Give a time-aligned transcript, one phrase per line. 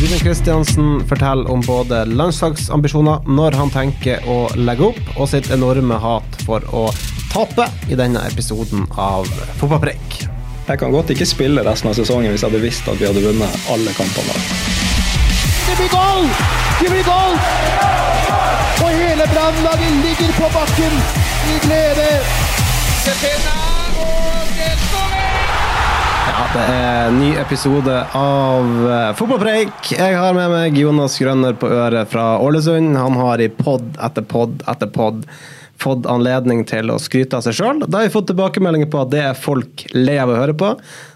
[0.00, 5.98] Ruben Kristiansen forteller om både landslagsambisjoner når han tenker å legge opp, og sitt enorme
[5.98, 6.84] hat for å
[7.32, 9.26] tape i denne episoden av
[9.58, 10.20] Fotballpreik.
[10.68, 13.26] Jeg kan godt ikke spille resten av sesongen hvis jeg hadde visst at vi hadde
[13.26, 14.38] vunnet alle kampene.
[15.66, 16.30] Det blir goal!
[16.78, 17.38] Det blir goal!
[18.78, 21.00] Og hele Brannlaget ligger på bakken
[21.50, 22.12] i glede.
[26.38, 29.88] Det er en ny episode av eh, Fotballpreik.
[29.90, 32.94] Jeg har med meg Jonas Grønner på øret fra Ålesund.
[32.94, 35.24] Han har i pod etter pod etter pod
[35.82, 37.82] fått anledning til å skryte av seg sjøl.
[37.82, 40.68] Da har vi fått tilbakemeldinger på at det er folk lei av å høre på.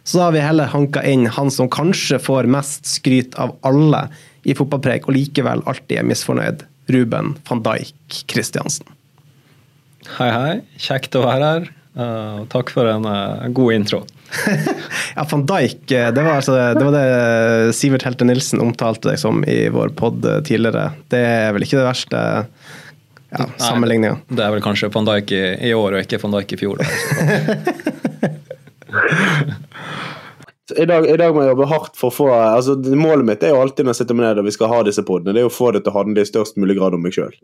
[0.03, 4.09] Så da har vi heller hanka inn han som kanskje får mest skryt av alle
[4.43, 6.67] i fotballpreik, og likevel alltid er misfornøyd.
[6.91, 8.91] Ruben van Dijk Christiansen.
[10.17, 10.57] Hei, hei.
[10.83, 11.71] Kjekt å være her.
[11.95, 14.03] Uh, takk for en uh, god intro.
[15.17, 19.21] Ja, van Dijk, eh, det var, altså, det var det Sivert Helte Nilsen omtalte deg
[19.21, 20.91] som i vår pod tidligere.
[21.13, 22.23] Det er vel ikke det verste
[23.33, 24.17] ja, sammenligninga.
[24.29, 26.83] Det er vel kanskje van Dijk i, i år og ikke van Dijk i fjor.
[30.77, 33.53] I dag, I dag må jeg jobbe hardt for å få altså Målet mitt er
[33.53, 35.47] jo alltid når jeg sitter med ned og vi skal ha disse podene, det er
[35.47, 37.35] jo å få det til å handle i størst mulig grad om meg sjøl.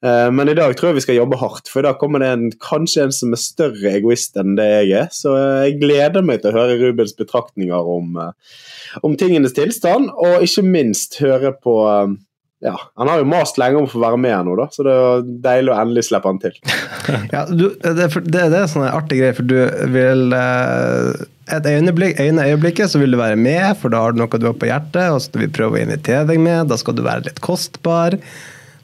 [0.00, 2.44] Men i dag tror jeg vi skal jobbe hardt, for i dag kommer det en,
[2.62, 5.08] kanskje en som er større egoist enn det jeg er.
[5.10, 8.62] Så jeg gleder meg til å høre Rubens betraktninger om, eh,
[9.02, 12.14] om tingenes tilstand, og ikke minst høre på eh,
[12.60, 14.82] ja, Han har jo mast lenge om å få være med her nå, da, så
[14.86, 16.56] det er deilig å endelig slippe han til.
[17.34, 21.68] Ja, du, det, det, det er sånn artige artig greie, for du vil eh, Et
[21.70, 24.58] øyeblikk, ene øyeblikket så vil du være med, for da har du noe du har
[24.58, 27.30] på hjertet, og så vil vi prøve å invitere deg med, da skal du være
[27.30, 28.18] litt kostbar.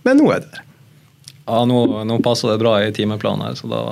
[0.07, 0.64] Men nå er du der.
[1.45, 3.83] Ja, nå, nå passer det bra i timeplanen her, så da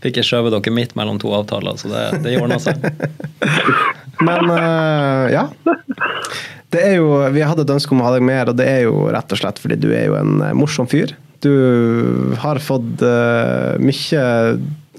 [0.00, 2.84] fikk jeg skjøvet dere midt mellom to avtaler, så det, det ordna seg.
[4.26, 5.48] Men uh, ja.
[6.70, 8.84] Det er jo, vi hadde et ønske om å ha deg med, og det er
[8.86, 11.16] jo rett og slett fordi du er jo en eh, morsom fyr.
[11.42, 11.50] Du
[12.38, 14.20] har fått uh, mye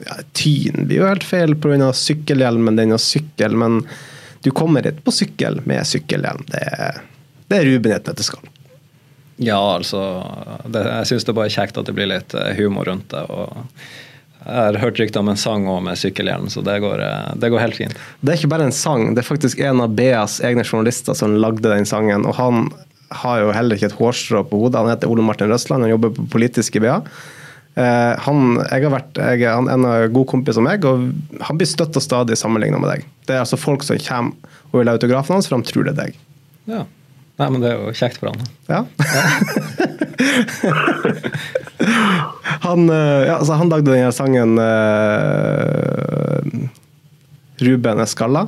[0.01, 1.91] ja, Tyn blir jo helt feil pga.
[1.95, 3.83] sykkelhjelmen din og sykkel, men
[4.43, 6.43] du kommer hit på sykkel med sykkelhjelm.
[6.49, 6.65] Det,
[7.47, 8.50] det er Ruben i et nøtteskall.
[9.41, 9.99] Ja, altså
[10.69, 13.23] det, Jeg syns det bare er kjekt at det blir litt eh, humor rundt det.
[13.25, 13.65] og
[14.45, 17.49] Jeg har hørt rykter om en sang også med sykkelhjelm, så det går, eh, det
[17.49, 17.97] går helt fint.
[18.21, 21.33] Det er ikke bare en sang, det er faktisk en av BAs egne journalister som
[21.41, 22.27] lagde den sangen.
[22.29, 22.69] Og han
[23.23, 24.79] har jo heller ikke et hårstrå på hodet.
[24.79, 27.01] Han heter Ole Martin Røsland, han jobber på politisk i BA.
[27.81, 31.09] Eh, han, jeg har vært, jeg, han er en god kompis av meg, og
[31.49, 33.11] han blir støtt og stadig sammenligna med deg.
[33.25, 35.97] Det er altså folk som kommer og vil ha autografen hans, for de tror det
[35.97, 36.25] er deg.
[36.69, 36.85] Ja.
[37.41, 38.41] Nei, men det er jo kjekt for han.
[38.69, 38.85] Ja.
[42.67, 46.41] han, eh, ja, altså han lagde denne sangen uh,
[47.61, 48.45] 'Ruben er skalla'.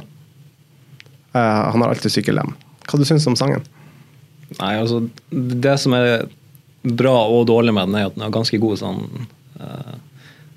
[1.33, 2.53] Uh, han har alltid sykkelhjelm.
[2.85, 3.65] Hva du syns du om sangen?
[4.59, 4.99] Nei, altså
[5.31, 6.27] Det som er
[6.83, 9.01] bra og dårlig med den, er at den har ganske god sånn
[9.57, 9.95] uh,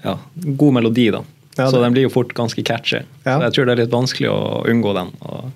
[0.05, 1.23] Ja, god melodi, da.
[1.57, 3.01] Ja, så den blir jo fort ganske catchy.
[3.25, 3.39] Ja.
[3.39, 5.09] Så jeg tror det er litt vanskelig å unngå den.
[5.25, 5.49] Og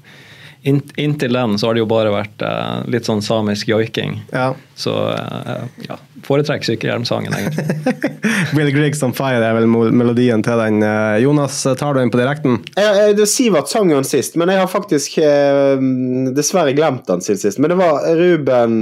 [0.62, 4.18] inntil den så har det jo bare vært uh, litt sånn samisk joiking.
[4.34, 4.50] Ja.
[4.76, 8.12] Så uh, ja, foretrekk sykkelhjelmsangen, egentlig.
[8.56, 10.82] Will Griggs on Fire er vel melodien til den.
[10.84, 12.58] Eh, Jonas, tar du den på direkten?
[12.76, 15.80] Jeg, jeg, det Sivert sang jo den sist, men jeg har faktisk eh,
[16.36, 17.60] dessverre glemt den siden sist.
[17.62, 18.76] Men det var Ruben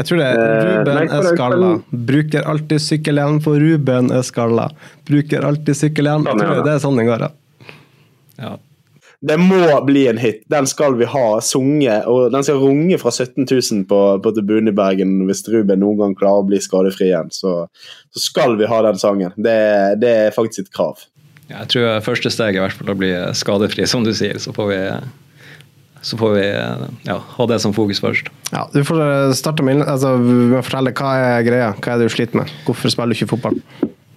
[0.00, 1.72] Jeg tror det er Ruben Eskalla.
[1.78, 2.04] er.
[2.10, 4.68] Bruker alltid sykkelhjelm, for Ruben Eskalla.
[5.08, 6.26] Bruker alltid sykkelhjelm.
[6.26, 7.28] Jeg Sånn, tror det, det er sånn den går,
[8.42, 8.56] ja.
[9.26, 10.44] Det må bli en hit.
[10.46, 14.70] Den skal vi ha sunget, og den skal runge fra 17 000 på, på tribunen
[14.70, 17.32] i Bergen hvis Ruben noen gang klarer å bli skadefri igjen.
[17.34, 17.56] Så,
[18.14, 19.34] så skal vi ha den sangen.
[19.34, 19.56] Det,
[20.02, 21.02] det er faktisk et krav.
[21.50, 24.38] Jeg tror første steg er i hvert fall å bli skadefri, som du sier.
[24.42, 24.80] Så får vi,
[26.06, 26.46] så får vi
[27.10, 28.30] ja, ha det som fokus først.
[28.52, 31.74] Ja, du får starte med altså, med å fortelle hva er greia.
[31.80, 32.54] Hva er det du sliter med?
[32.66, 33.58] Hvorfor spiller du ikke fotball?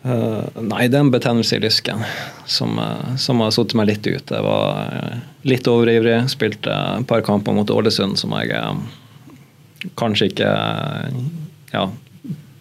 [0.04, 2.06] Eh, nei, det er en betennelse i lysken
[2.48, 4.32] som, uh, som har satt meg litt ut.
[4.32, 5.18] Jeg var uh,
[5.48, 8.56] litt overivrig, spilte et par kamper mot Ålesund som jeg
[10.00, 10.52] kanskje ikke
[11.74, 11.84] ja,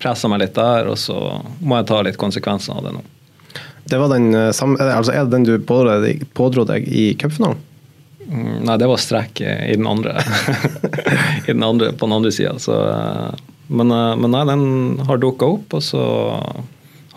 [0.02, 1.18] pressa meg litt der, og så
[1.62, 3.04] må jeg ta litt konsekvenser av det nå.
[3.88, 7.62] Det var den, samme, altså, er det den du pådro deg i cupfinalen?
[8.28, 10.18] Mm, nei, det var strekk i den andre,
[11.48, 12.58] i den andre på den andre sida.
[13.72, 16.02] Men, men, nei, den har dukka opp, og så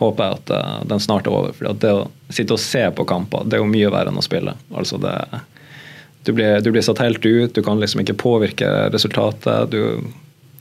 [0.02, 1.54] håper jeg at den snart er over.
[1.56, 4.26] For det å sitte og se på kamper, det er jo mye verre enn å
[4.26, 4.56] spille.
[4.74, 5.14] Altså det,
[6.24, 9.72] du, blir, du blir satt helt ut, du kan liksom ikke påvirke resultatet.
[9.72, 10.02] Du,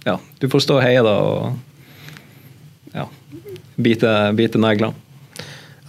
[0.04, 3.06] ja, du får stå og heie da og ja,
[3.76, 4.96] bite, bite negler.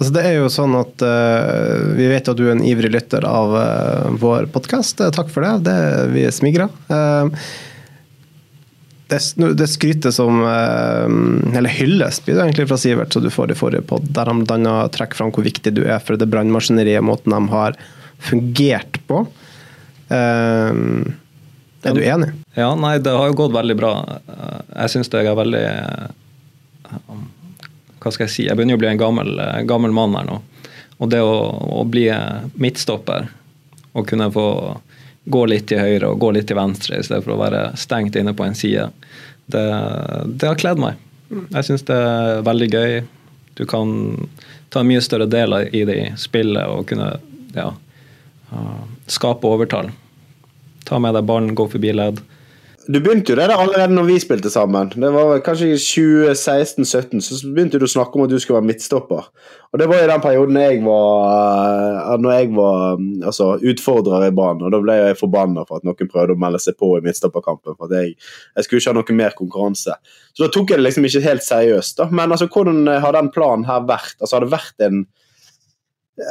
[0.01, 3.25] Altså det er jo sånn at uh, Vi vet at du er en ivrig lytter
[3.27, 5.03] av uh, vår podkast.
[5.13, 5.69] Takk for det.
[5.69, 5.81] det
[6.15, 6.67] vi er smigra.
[6.89, 7.29] Uh,
[9.11, 9.19] det,
[9.59, 13.85] det skrytet som Eller hylles blir det egentlig fra Sivert, som du får i forrige
[13.87, 14.75] pod, der han bl.a.
[14.93, 17.75] trekker fram hvor viktig du er for det brannmaskineriet, måten de har
[18.21, 19.25] fungert på.
[20.11, 22.31] er du enig?
[22.55, 23.91] Ja, nei, det har jo gått veldig bra.
[24.75, 25.65] Jeg syns jeg er veldig
[28.01, 28.47] Hva skal jeg si?
[28.47, 30.39] Jeg begynner jo å bli en gammel, gammel mann her nå.
[31.01, 31.35] Og det å,
[31.81, 32.07] å bli
[32.61, 33.29] midtstopper
[33.97, 34.47] og kunne få
[35.25, 38.17] gå litt til høyre og gå litt til venstre i stedet for å være stengt
[38.17, 38.89] inne på en side.
[39.51, 39.65] Det,
[40.25, 40.99] det har kledd meg.
[41.31, 42.95] Jeg syns det er veldig gøy.
[43.59, 43.93] Du kan
[44.71, 47.13] ta en mye større del i det spillet og kunne
[47.55, 47.69] ja,
[49.11, 49.91] skape overtall.
[50.87, 52.21] Ta med deg ballen, gå forbi ledd.
[52.87, 54.89] Du begynte jo det der allerede når vi spilte sammen.
[54.89, 58.69] Det var kanskje i 2016-2017 så begynte du å snakke om at du skulle være
[58.71, 59.27] midtstopper.
[59.71, 64.25] Og Det var i den perioden jeg var eh, når jeg var mm, altså, utfordrer
[64.27, 64.65] i banen.
[64.65, 67.77] og Da ble jeg forbanna for at noen prøvde å melde seg på i midtstopperkampen.
[67.77, 68.17] for at jeg,
[68.57, 69.97] jeg skulle ikke ha noe mer konkurranse.
[70.33, 71.97] Så da tok jeg det liksom ikke helt seriøst.
[72.01, 72.09] da.
[72.09, 74.17] Men altså, hvordan har den planen her vært?
[74.19, 75.03] Altså, Har det vært en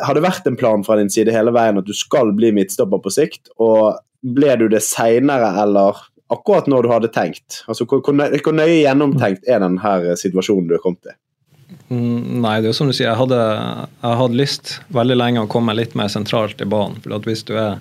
[0.05, 3.01] har det vært en plan fra din side hele veien at du skal bli midtstopper
[3.03, 3.49] på sikt?
[3.59, 5.99] Og ble du det seinere, eller
[6.31, 7.63] akkurat når du hadde tenkt?
[7.69, 11.17] Altså, hvor, hvor nøye gjennomtenkt er denne situasjonen du er kommet i?
[11.91, 13.39] Mm, nei, det er jo som du sier, jeg hadde,
[14.03, 17.01] jeg hadde lyst veldig lenge å komme litt mer sentralt i banen.
[17.03, 17.81] for Hvis du er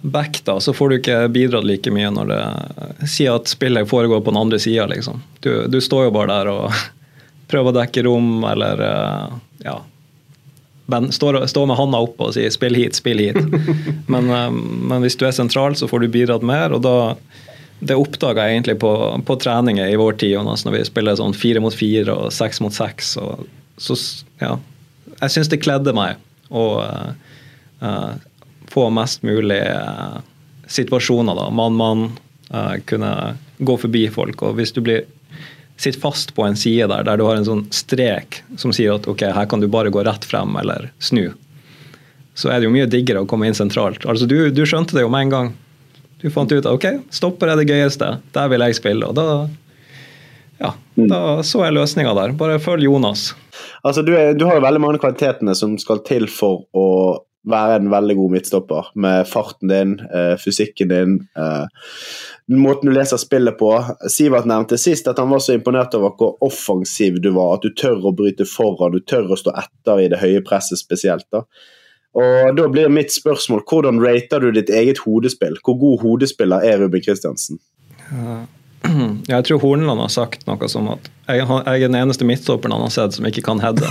[0.00, 4.20] back, da, så får du ikke bidratt like mye når det sier at spillet foregår
[4.20, 4.86] på den andre sida.
[4.90, 5.22] Liksom.
[5.40, 6.84] Du, du, står jo bare der og
[7.52, 9.30] prøver å dekke rom, eller ja,
[9.64, 9.78] ja,
[11.12, 13.40] står, står med hånda oppe og sier 'spill hit, spill hit'.
[14.12, 16.72] Men, eh, men, hvis du er sentral, så får du bidratt mer.
[16.72, 17.16] og da
[17.84, 18.90] det oppdaga jeg egentlig på,
[19.26, 22.62] på treninger i vår tid, Jonas, når vi spiller sånn fire mot fire og seks
[22.64, 23.16] mot seks.
[23.76, 23.96] Så
[24.40, 24.54] ja,
[25.20, 27.10] jeg syns det kledde meg å uh,
[27.84, 28.12] uh,
[28.72, 30.20] få mest mulig uh,
[30.66, 31.50] situasjoner, da.
[31.52, 32.12] Mann-mann,
[32.86, 33.10] kunne
[33.66, 34.42] gå forbi folk.
[34.46, 35.06] Og hvis du blir
[35.80, 39.08] sitter fast på en side der, der du har en sånn strek som sier at
[39.10, 41.32] ok, her kan du bare gå rett frem eller snu,
[42.38, 44.06] så er det jo mye diggere å komme inn sentralt.
[44.06, 45.50] Altså Du, du skjønte det jo med en gang.
[46.22, 49.10] Du fant ut ok, stopper er det gøyeste, der vil jeg spille.
[49.10, 49.26] Og da,
[50.62, 51.08] ja, mm.
[51.10, 52.34] da så jeg løsninga der.
[52.38, 53.32] Bare følg Jonas.
[53.84, 56.88] Altså, du, er, du har jo veldig mange kvalitetene som skal til for å
[57.50, 58.90] være en veldig god midtstopper.
[59.04, 61.66] Med farten din, eh, fysikken din, eh,
[62.50, 63.70] måten du leser spillet på.
[64.08, 67.54] Sivert nevnte sist at han var så imponert over hvor offensiv du var.
[67.54, 70.80] At du tør å bryte foran, du tør å stå etter i det høye presset
[70.80, 71.28] spesielt.
[71.30, 71.44] da.
[72.14, 75.56] Og Da blir mitt spørsmål hvordan rater du ditt eget hodespill?
[75.64, 77.58] Hvor god hodespiller er Ruben Kristiansen?
[78.12, 78.44] Uh,
[79.32, 82.92] Jeg tror Horneland har sagt noe som at jeg, er den eneste midtstopperen han har
[82.92, 83.80] sett som ikke kan heade.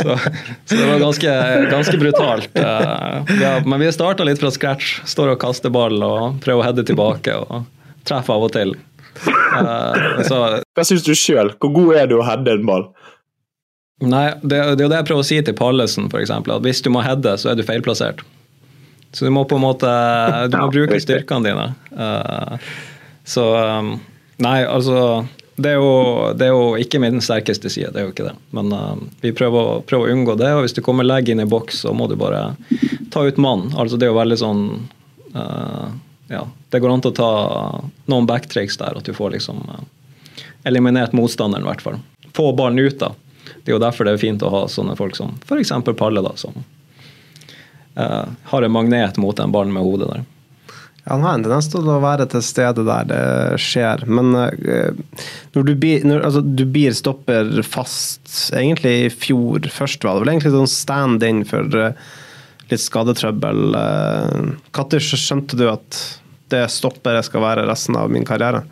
[0.00, 0.16] så,
[0.64, 1.34] så, det var ganske,
[1.68, 2.56] ganske brutalt.
[2.56, 5.04] Eh, ja, men vi starta litt fra scratch.
[5.04, 7.36] Står og kaster ball og prøver å heade tilbake.
[7.36, 7.68] og
[8.08, 8.74] treffer av og til.
[9.20, 10.40] Uh, så,
[10.76, 11.52] Hva syns du sjøl?
[11.60, 12.88] Hvor god er du å heade en ball?
[14.00, 16.32] Nei, Det, det er jo det jeg prøver å si til Pallesen, f.eks.
[16.32, 18.22] At hvis du må heade, så er du feilplassert.
[19.12, 19.90] Så du må på en måte
[20.48, 21.66] du må bruke styrkene dine.
[21.90, 22.56] Uh,
[23.28, 23.98] så um,
[24.40, 25.26] Nei, altså
[25.60, 28.36] det er, jo, det er, jo, ikke min sterkeste side, det er jo ikke det.
[28.56, 30.52] Men uh, vi prøver å, prøver å, unngå det.
[30.56, 32.54] Og hvis du kommer legg inn i boks, så må du bare
[33.12, 33.68] ta ut mann.
[33.76, 34.62] Altså det er jo veldig sånn
[35.34, 35.90] uh,
[36.30, 37.32] Ja, det går an til å ta
[38.08, 39.82] noen backtricks der, at du får liksom uh,
[40.70, 42.00] eliminert motstanderen, i hvert fall.
[42.36, 43.12] Få ballen ut, da.
[43.62, 45.72] Det er jo derfor det er fint å ha sånne folk som f.eks.
[45.98, 46.56] Palle, da, som
[47.98, 50.28] uh, har en magnet mot den ballen med hodet der.
[51.04, 53.20] Ja, han har en tendens til å være til stede der det
[53.62, 54.06] skjer.
[54.08, 55.20] Men uh,
[55.56, 60.24] når du blir, når, altså, du blir stopper fast egentlig i fjor først, var det
[60.24, 62.10] vel egentlig sånn stand-in for uh,
[62.72, 63.64] litt skadetrøbbel.
[63.74, 66.04] Når skjønte du at
[66.50, 68.64] det stopperet skal være resten av min karriere?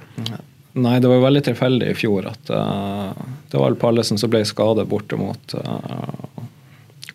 [0.79, 3.11] Nei, det var veldig tilfeldig i fjor at uh,
[3.51, 6.43] det var Pallesen som ble skadet borte mot uh,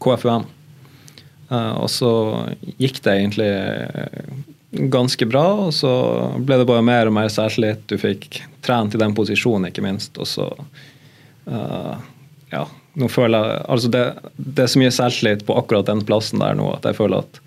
[0.03, 0.46] KFUM.
[1.51, 2.12] Uh, og så
[2.82, 3.51] gikk det egentlig
[4.91, 5.93] ganske bra, og så
[6.41, 7.86] ble det bare mer og mer selvtillit.
[7.88, 10.17] Du fikk trent i den posisjonen, ikke minst.
[10.17, 10.48] Og så
[12.53, 12.63] ja,
[13.00, 14.03] nå føler jeg, altså det,
[14.38, 17.39] det er så mye selvtillit på akkurat den plassen der nå at jeg føler at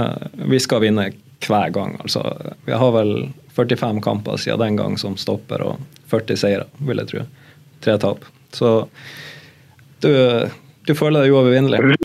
[0.00, 1.10] eh, vi skal vinne
[1.46, 1.96] hver gang.
[2.02, 2.22] Altså,
[2.64, 5.76] vi har vel 45 kamper siden den gang som stopper, og
[6.10, 7.26] 40 seire, vil jeg tro.
[7.84, 8.24] Tre tap.
[8.54, 8.88] Så
[10.00, 10.12] du,
[10.86, 11.96] du føler deg uovervinnelig.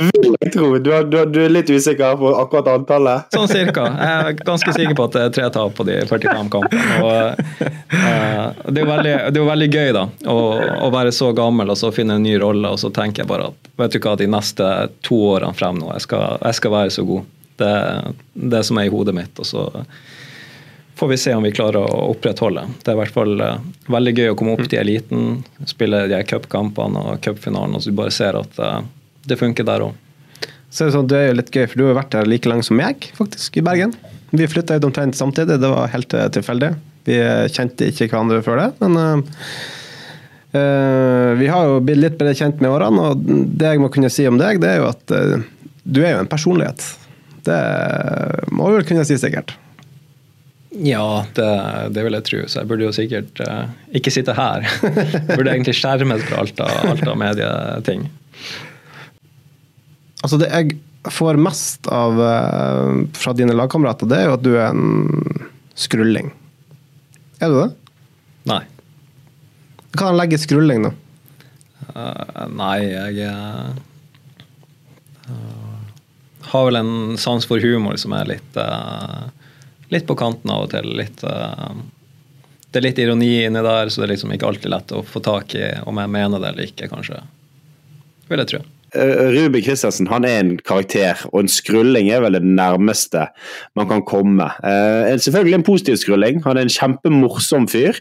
[0.44, 3.30] Jeg tror, du, du, du er litt usikker på akkurat antallet?
[3.34, 3.86] Sånn cirka.
[3.88, 6.98] Jeg er ganske sikker på at det er tre tap på de 45 kampene.
[7.06, 10.40] Og, eh, det, er jo veldig, det veldig gøy da, å,
[10.88, 13.52] å være så gammel og så finne en ny rolle, og så tenker jeg bare
[13.54, 14.74] at vet du hva, de neste
[15.06, 17.30] to årene frem nå, jeg skal, jeg skal være så god.
[17.60, 17.74] Det
[18.34, 19.40] det som er i hodet mitt.
[19.40, 19.68] og så
[20.96, 22.62] får vi se om vi klarer å opprettholde.
[22.84, 26.22] Det er i hvert fall eh, veldig gøy å komme opp til eliten, spille de
[26.30, 28.80] cupkampene og cupfinalen, og så du bare ser at eh,
[29.28, 30.00] det funker der òg.
[30.74, 32.80] Så sånn, det er jo litt gøy, for du har vært her like lenge som
[32.80, 33.94] meg, faktisk, i Bergen.
[34.32, 36.74] Vi flytta ut omtrent samtidig, det var helt eh, tilfeldig.
[37.04, 37.20] Vi
[37.52, 39.24] kjente ikke hverandre før det, men
[40.56, 44.14] eh, vi har jo blitt litt bedre kjent med årene, og det jeg må kunne
[44.14, 45.42] si om deg, det er jo at uh,
[45.84, 46.86] du er jo en personlighet.
[47.44, 47.60] Det
[48.56, 49.56] må vi vel kunne si sikkert.
[50.74, 51.50] Ja, det,
[51.94, 52.40] det vil jeg tro.
[52.50, 54.66] Så jeg burde jo sikkert uh, ikke sitte her.
[55.14, 58.08] Jeg burde egentlig skjermes fra alt av, alt av medieting.
[60.24, 60.78] Altså det jeg
[61.14, 65.48] får mest av uh, fra dine lagkamerater, det er jo at du er en
[65.78, 66.32] skrulling.
[67.44, 67.70] Er du det?
[68.50, 68.62] Nei.
[69.94, 70.94] Kan han legge i skrulling, da?
[71.94, 73.74] Uh, nei, jeg eh,
[76.54, 79.24] har vel en sans for humor som er litt eh,
[79.94, 80.90] litt på kanten av og til.
[80.98, 81.72] Litt, eh,
[82.70, 85.22] det er litt ironi inni der, så det er liksom ikke alltid lett å få
[85.24, 87.20] tak i om jeg mener det eller ikke, kanskje.
[88.30, 88.64] Vil jeg tro.
[88.94, 93.26] Eh, Ruben Kristiansen han er en karakter, og en skrulling er vel det nærmeste
[93.78, 94.52] man kan komme.
[94.62, 96.42] Eh, selvfølgelig en positiv skrulling.
[96.46, 97.98] Han er en kjempemorsom fyr,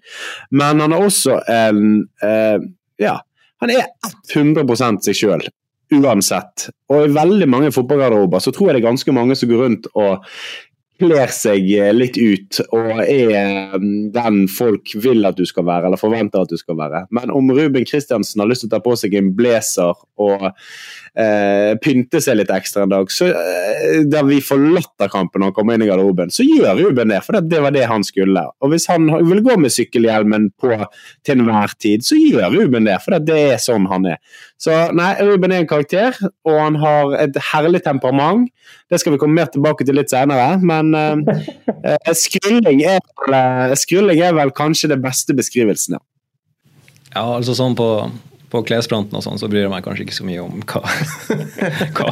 [0.52, 1.82] men han er også en
[2.24, 2.60] eh,
[3.00, 3.16] Ja,
[3.62, 3.88] han er
[4.34, 5.44] 100 seg sjøl.
[5.92, 6.68] Uansett.
[6.92, 9.88] Og i veldig mange fotballgarderober så tror jeg det er ganske mange som går rundt
[9.92, 10.28] og
[11.02, 13.76] kler seg eh, litt ut og er eh,
[14.14, 17.04] den folk vil at du skal være, eller forventer at du skal være.
[17.14, 20.48] Men om Ruben Kristiansen har lyst til å ta på seg en blazer og
[21.18, 24.62] eh, pynte seg litt ekstra en dag, så, eh, der vi får
[25.12, 27.84] kampen når han kommer inn i garderoben, så gjør Ruben det, for det, var det
[27.90, 28.44] han skulle.
[28.62, 30.72] Og hvis han vil gå med sykkelhjelmen på
[31.24, 34.20] til enhver tid, så gjør Ruben det, for det er sånn han er.
[34.62, 36.16] Så nei, Ruben er en karakter,
[36.46, 38.48] og han har et herlig temperament.
[38.88, 41.42] Det skal vi komme mer tilbake til litt senere, men eh,
[41.82, 45.98] eh, skrulling, er, eh, skrulling er vel kanskje det beste beskrivelsen.
[45.98, 46.06] ja.
[47.12, 47.86] Ja, altså sånn på,
[48.52, 50.82] på klesfronten og sånn, så bryr jeg meg kanskje ikke så mye om hva,
[51.96, 52.08] hva,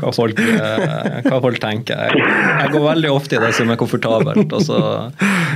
[0.00, 2.02] hva, folk, eh, hva folk tenker.
[2.10, 2.28] Jeg,
[2.60, 4.80] jeg går veldig ofte i det som er komfortabelt, og så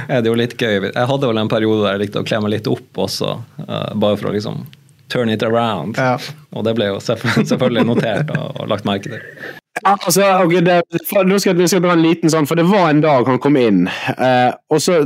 [0.07, 0.91] er det jo litt gøy.
[0.93, 3.35] Jeg hadde vel en periode der jeg likte å kle meg litt opp også,
[3.67, 4.67] eh, bare for å liksom
[5.09, 5.99] turn it around.
[5.99, 6.19] Ja.
[6.55, 7.01] Og det ble jo
[7.51, 9.57] selvfølgelig notert og, og lagt merke til.
[9.83, 12.91] Ja, Altså, okay, det, for, nå skal jeg, dra en liten sånn, for det var
[12.91, 13.87] en dag han kom inn.
[13.89, 15.01] Eh, og så,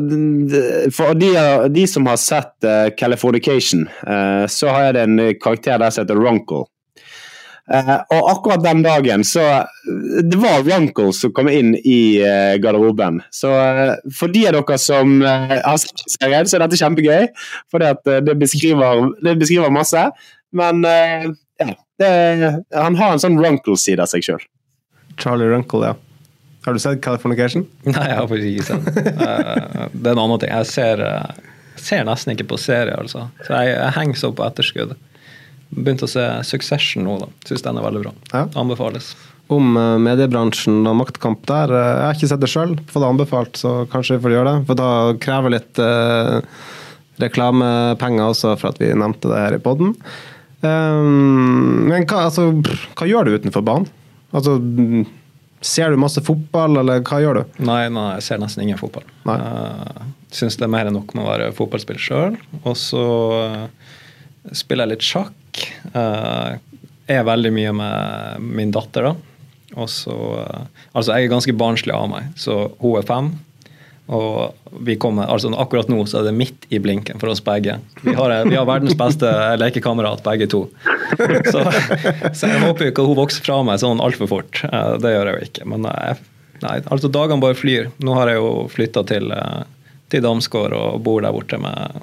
[0.94, 1.32] For de,
[1.74, 6.20] de som har sett uh, Californication, eh, så har jeg en karakter der som heter
[6.20, 6.66] Runkle.
[7.70, 9.62] Eh, og akkurat den dagen så
[10.30, 13.20] Det var Runkle som kom inn i eh, garderoben.
[13.30, 17.28] Så eh, for de av dere som har sett serien, så er dette kjempegøy.
[17.70, 20.08] For det, beskriver, det beskriver masse.
[20.52, 21.70] Men ja,
[22.02, 22.10] det,
[22.74, 24.42] han har en sånn Runkle-side av seg sjøl.
[25.22, 25.94] Charlie Runkle, ja.
[26.66, 27.64] Har du sett Californication?
[27.88, 29.08] Nei, jeg har faktisk ikke sett den.
[29.28, 30.52] Eh, Det er en annen ting.
[30.52, 31.48] Jeg ser, eh,
[31.82, 33.24] ser nesten ikke på serier, altså.
[33.46, 34.92] Så jeg, jeg henger så på etterskudd.
[35.72, 37.28] Begynte å se Succession nå, da.
[37.48, 38.12] Syns den er veldig bra.
[38.34, 38.44] Ja.
[38.62, 39.10] Anbefales.
[39.52, 41.74] Om eh, mediebransjen og maktkamp der.
[41.74, 44.66] jeg har ikke sett det sjøl, fått det anbefalt, så kanskje vi får gjøre det.
[44.70, 44.90] For da
[45.26, 45.82] krever litt
[47.22, 49.96] reklamepenger også for at vi nevnte det her i poden.
[50.62, 52.46] men hva, altså,
[52.96, 53.90] hva gjør du utenfor banen?
[54.32, 54.56] Altså,
[55.62, 57.58] ser du masse fotball, eller hva gjør du?
[57.68, 59.06] Nei, nei, jeg ser nesten ingen fotball.
[59.28, 59.38] Nei.
[59.38, 62.38] Uh, Syns det er mer enn nok med å være fotballspiller sjøl.
[62.62, 63.02] Og så
[63.36, 63.90] eh,
[64.56, 65.66] spiller jeg litt sjakk.
[65.92, 66.56] Uh,
[67.12, 69.32] er veldig mye med min datter, da.
[69.76, 73.30] Og så eh, Altså, jeg er ganske barnslig av meg, så hun er fem.
[74.12, 77.76] Og vi kommer, altså akkurat nå så er det midt i blinken for oss begge.
[78.02, 79.28] Vi har, vi har verdens beste
[79.60, 80.64] lekekamerat, begge to.
[81.46, 81.62] Så,
[82.34, 84.62] så jeg håper ikke hun vokser fra meg sånn altfor fort.
[84.66, 85.68] Eh, Det gjør jeg jo ikke.
[85.70, 86.18] Men jeg,
[86.64, 87.90] nei, altså dagene bare flyr.
[88.02, 89.62] Nå har jeg jo flytta til, eh,
[90.12, 92.02] til Damsgård og bor der borte med,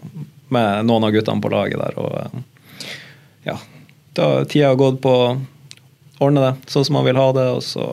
[0.56, 2.00] med noen av guttene på laget der.
[2.00, 2.90] Og eh,
[3.52, 3.60] ja,
[4.18, 5.30] da tida har gått på å
[6.24, 7.86] ordne det sånn som man vil ha det, og så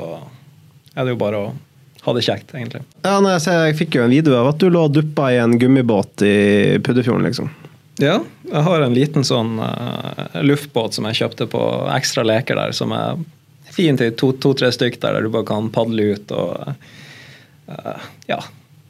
[0.96, 1.54] er det jo bare å
[2.06, 2.84] ha det kjekt, egentlig.
[3.02, 5.32] Ja, nei, jeg, ser, jeg fikk jo en video av at du lå og duppa
[5.34, 6.36] i en gummibåt i
[6.86, 7.50] Puddefjorden, liksom.
[7.98, 11.62] Ja, jeg har en liten sånn uh, luftbåt som jeg kjøpte på
[11.96, 13.18] ekstra leker der, som er
[13.72, 16.70] fin til to-tre to, stykk der, der du bare kan padle ut og
[17.72, 18.42] uh, Ja.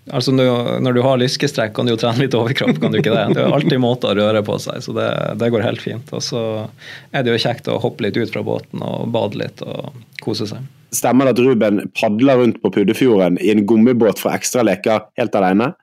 [0.06, 3.24] Altså Når du har lyskestrekk, kan du jo trene litt overkropp, kan du ikke det?
[3.34, 5.08] Det er alltid måter å røre på seg, så det,
[5.40, 6.12] det går helt fint.
[6.14, 6.42] Og så
[7.10, 10.46] er det jo kjekt å hoppe litt ut fra båten og bade litt og kose
[10.46, 10.62] seg.
[10.96, 15.36] Stemmer det at Ruben padler rundt på Puddefjorden i en gummibåt for ekstra leker helt
[15.36, 15.74] alene?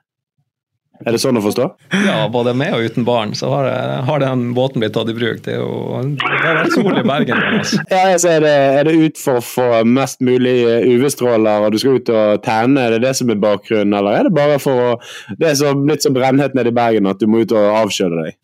[1.02, 1.64] Er det sånn å forstå?
[2.06, 3.66] Ja, både med og uten barn så har,
[4.06, 5.40] har den båten blitt tatt i bruk.
[5.42, 7.40] Det, er jo, det er sol i Bergen.
[7.58, 7.80] Altså.
[7.90, 10.54] Ja, jeg er, det, er det ut for å få mest mulig
[10.94, 12.86] UV-stråler, og du skal ut og tenne?
[12.86, 14.94] Er det det som er bakgrunnen, eller er det bare for å
[15.40, 18.22] Det er så, blitt så brennhet nede i Bergen at du må ut og avkjøle
[18.22, 18.38] deg?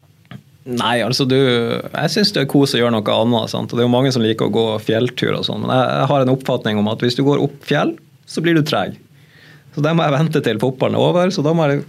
[0.68, 3.52] Nei, altså du Jeg syns det er kos å gjøre noe annet.
[3.52, 3.70] Sant?
[3.72, 6.10] Og det er jo mange som liker å gå fjelltur og sånn, men jeg, jeg
[6.12, 7.94] har en oppfatning om at hvis du går opp fjell,
[8.28, 8.98] så blir du treg.
[9.74, 11.32] Så det må jeg vente til fotballen er over.
[11.32, 11.84] så da må jeg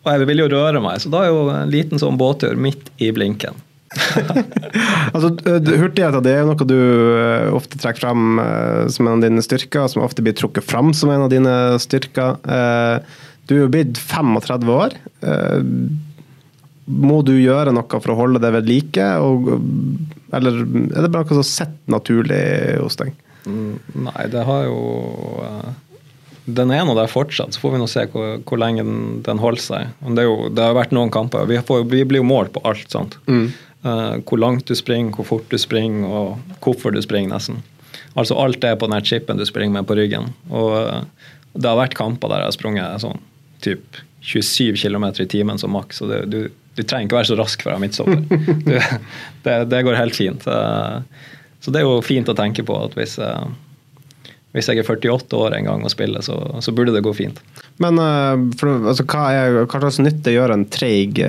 [0.00, 2.88] og jeg vil jo røre meg, så da er jo en liten sånn båttur midt
[3.04, 3.58] i blinken.
[5.14, 9.44] altså, Hurtigheter det er noe du uh, ofte trekker fram uh, som en av dine
[9.44, 12.38] styrker, som ofte blir trukket fram som en av dine styrker.
[12.46, 14.94] Uh, du er jo blitt 35 år.
[16.90, 19.52] Må du gjøre noe for å holde det ved like, og,
[20.34, 22.42] eller er det bare noe som sitter naturlig
[22.80, 23.14] hos deg?
[23.48, 24.80] Mm, nei, det har jo
[26.50, 29.40] den er nå der fortsatt, så får vi nå se hvor, hvor lenge den, den,
[29.42, 29.90] holder seg.
[30.02, 31.46] Det, jo, det, har vært noen kamper.
[31.50, 32.88] Vi, får, vi blir jo målt på alt.
[32.92, 33.18] sant?
[33.30, 33.50] Mm.
[33.84, 37.60] Uh, hvor langt du springer, hvor fort du springer, og hvorfor du springer, nesten.
[38.18, 40.32] Altså Alt er på den chipen du springer med på ryggen.
[40.50, 43.22] Og uh, det har vært kamper der jeg har sprunget sånn
[43.60, 46.02] typ 27 km i timen som maks.
[46.02, 46.40] og det, du,
[46.80, 48.22] du, trenger ikke være så rask for å ha midtstopper.
[49.44, 50.46] det, det, går helt fint.
[50.48, 51.00] Uh,
[51.60, 53.18] så det er jo fint å tenke på at hvis
[54.50, 57.36] hvis jeg er 48 år en gang og spiller, så, så burde det gå fint.
[57.78, 61.20] Men uh, for, altså, hva, er, hva slags nytte gjør en treig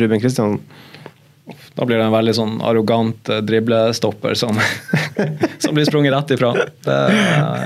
[0.00, 0.56] Ruben Kristian?
[1.76, 4.56] Da blir det en veldig sånn arrogant driblestopper som,
[5.62, 6.54] som, blir sprunget rett ifra.
[6.86, 6.96] Det,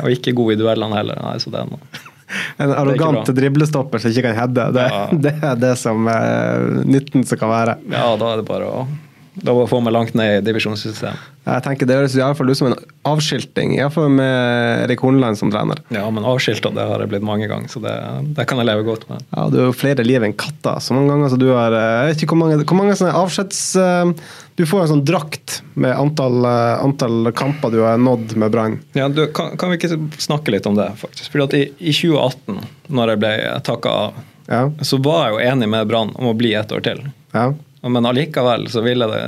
[0.02, 1.22] og ikke god i duellene heller.
[1.22, 2.13] Nei, så det er noe.
[2.62, 4.68] En arrogant driblestopper som ikke kan heade.
[4.74, 5.06] Det, ja.
[5.26, 7.78] det, er det som er nytten som kan være.
[7.92, 8.84] Ja, da er det bare å
[9.34, 11.30] da får få meg langt ned i divisjonssystemet.
[11.44, 12.76] Jeg tenker Det høres i alle fall ut som en
[13.10, 15.80] avskilting, iallfall med Erik Horneland som trener.
[15.92, 17.92] Ja, men avskilta det har jeg blitt mange ganger, så det,
[18.38, 19.26] det, kan jeg leve godt med.
[19.34, 20.78] Ja, Du har jo flere liv enn katter.
[20.80, 23.18] Så mange ganger så du har eh, Jeg vet ikke hvor mange, hvor mange sånne
[23.24, 23.60] avskjeds...
[23.82, 24.14] Eh,
[24.54, 28.78] du får en sånn drakt med antall, eh, antall kamper du har nådd med Brann.
[28.94, 31.32] Ja, kan, kan, vi ikke snakke litt om det, faktisk?
[31.34, 32.62] Fordi at i, i 2018,
[32.94, 33.34] når jeg ble
[33.66, 34.64] takka av, ja.
[34.86, 37.02] så var jeg jo enig med Brann om å bli et år til.
[37.34, 37.50] Ja.
[37.84, 39.24] Men allikevel så ville det,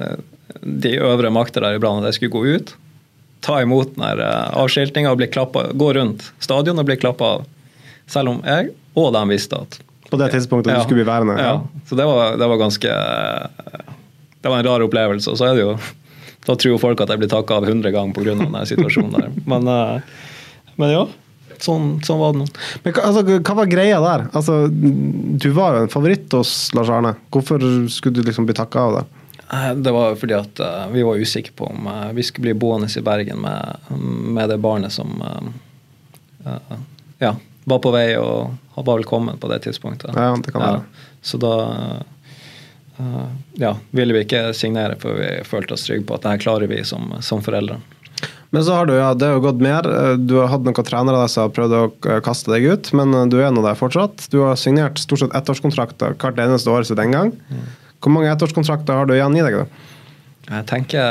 [0.62, 2.72] de øvre makter der i Brann at jeg skulle gå ut,
[3.44, 7.44] ta imot den eh, avskiltinga og bli klappet, gå rundt stadion og bli klappa av.
[8.10, 11.36] Selv om jeg og de visste at På det tidspunktet ja, du skulle bli værende?
[11.36, 11.52] Ja.
[11.58, 11.82] ja.
[11.88, 12.96] Så det var, det var, ganske
[14.40, 15.30] Det var en rar opplevelse.
[15.32, 15.72] Og så er det jo
[16.46, 18.36] Da tror jo folk at jeg blir takka av 100 ganger pga.
[18.38, 19.32] den situasjonen der.
[19.50, 20.00] Men, eh,
[20.76, 21.06] men ja.
[21.62, 22.46] Sånn, sånn, var det nå.
[22.84, 24.26] Men altså, Hva var greia der?
[24.36, 27.14] Altså, du var jo en favoritt hos Lars Arne.
[27.34, 29.04] Hvorfor skulle du liksom bli takka av det?
[29.52, 32.54] Eh, det var fordi at uh, vi var usikre på om uh, vi skulle bli
[32.54, 33.76] boende i Bergen med,
[34.36, 35.22] med det barnet som
[37.18, 37.32] ja,
[37.64, 40.12] var på vei og var velkommen på det tidspunktet.
[40.14, 40.84] Ja, det kan være.
[40.84, 41.54] Ja, så da
[43.58, 46.70] ja, ville vi ikke signere før vi følte oss trygge på at det her klarer
[46.70, 47.80] vi som, som foreldre.
[48.50, 49.86] Men så har du, ja, det har gått mer.
[50.22, 53.38] Du har hatt noen trenere der som har prøvd å kaste deg ut, men du
[53.42, 54.28] er nå der fortsatt.
[54.32, 57.32] Du har signert stort sett ettårskontrakter hvert eneste år siden den gang.
[58.00, 59.58] Hvor mange ettårskontrakter har du igjen i deg?
[59.58, 59.66] da?
[60.46, 61.10] Jeg tenker,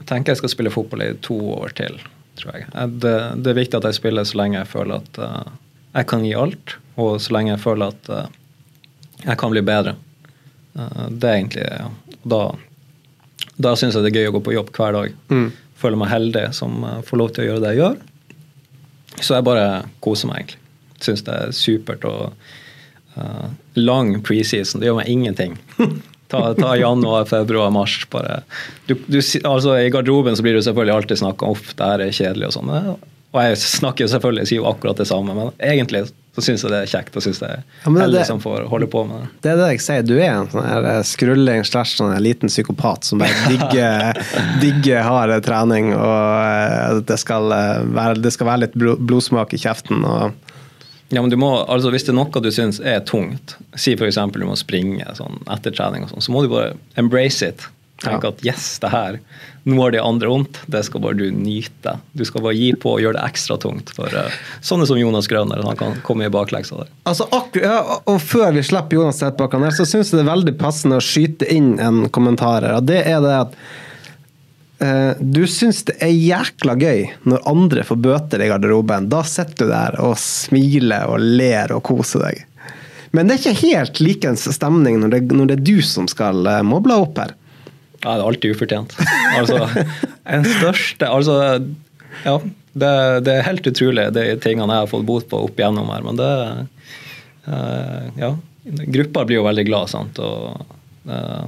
[0.00, 2.00] jeg tenker jeg skal spille fotball i to år til,
[2.40, 2.66] tror jeg.
[2.74, 5.22] Det, det, er viktig at jeg spiller så lenge jeg føler at
[5.94, 8.12] jeg kan gi alt, og så lenge jeg føler at
[9.22, 9.94] jeg kan bli bedre.
[10.74, 11.88] Det er egentlig ja.
[12.20, 12.42] Da,
[13.56, 15.18] da syns jeg det er gøy å gå på jobb hver dag.
[15.30, 18.00] Mm føler meg heldig som eh, får lov til å gjøre det jeg gjør.
[19.20, 19.66] Så jeg bare
[20.04, 20.60] koser meg, egentlig.
[21.00, 22.04] Syns det er supert.
[22.04, 23.46] Og uh,
[23.80, 25.56] lang preseason, det gjør meg ingenting.
[26.30, 27.96] ta, ta, januar, februar, mars.
[28.12, 28.42] bare.
[28.86, 32.04] Du, du, altså, I garderoben så blir det selvfølgelig alltid snakka om at det her
[32.04, 32.74] er kjedelig og sånn.
[33.30, 36.70] Og jeg snakker jo selvfølgelig, sier jo akkurat det samme, men egentlig så syns jeg
[36.70, 39.30] det er kjekt og synes det er ja, heldig som får holde på med det.
[39.42, 43.06] Det er det jeg sier, du er en sånn eh, skrulling slash sånn liten psykopat
[43.06, 44.20] som bare digger,
[44.62, 49.62] digger hard trening, og eh, det skal, eh, være, det skal være litt blodsmak i
[49.62, 50.06] kjeften.
[50.06, 50.38] og
[51.10, 54.18] ja, men du må, altså Hvis det er noe du syns er tungt, si f.eks.
[54.30, 57.66] du må springe sånn, etter trening, og sånn, så må du bare embrace it.
[58.00, 59.18] Tenk at yes, det her,
[59.68, 61.98] nå har de andre vondt, det skal bare du nyte.
[62.16, 65.28] Du skal bare gi på og gjøre det ekstra tungt for uh, sånne som Jonas
[65.28, 65.60] Grønner.
[65.66, 66.88] Han kan komme i bakleksa der.
[67.10, 67.28] Altså,
[67.60, 70.32] ja, og før vi slipper Jonas rett bak han her, så syns jeg det er
[70.32, 72.78] veldig passende å skyte inn en kommentar her.
[72.78, 73.58] Og det er det at
[74.80, 79.10] uh, du syns det er jækla gøy når andre får bøter i garderoben.
[79.12, 82.46] Da sitter du der og smiler og ler og koser deg.
[83.12, 86.46] Men det er ikke helt likens stemning når det, når det er du som skal
[86.48, 87.36] uh, moble opp her.
[88.00, 88.96] Ja, det er alltid ufortjent.
[89.36, 89.86] Altså,
[90.24, 91.36] en største Altså,
[92.24, 92.40] ja.
[92.72, 92.90] Det,
[93.26, 96.04] det er helt utrolig, de tingene jeg har fått bot på opp igjennom her.
[96.06, 96.30] Men det
[97.50, 98.36] eh, Ja.
[98.62, 100.18] Gruppa blir jo veldig glad, sant.
[100.22, 101.46] Og eh,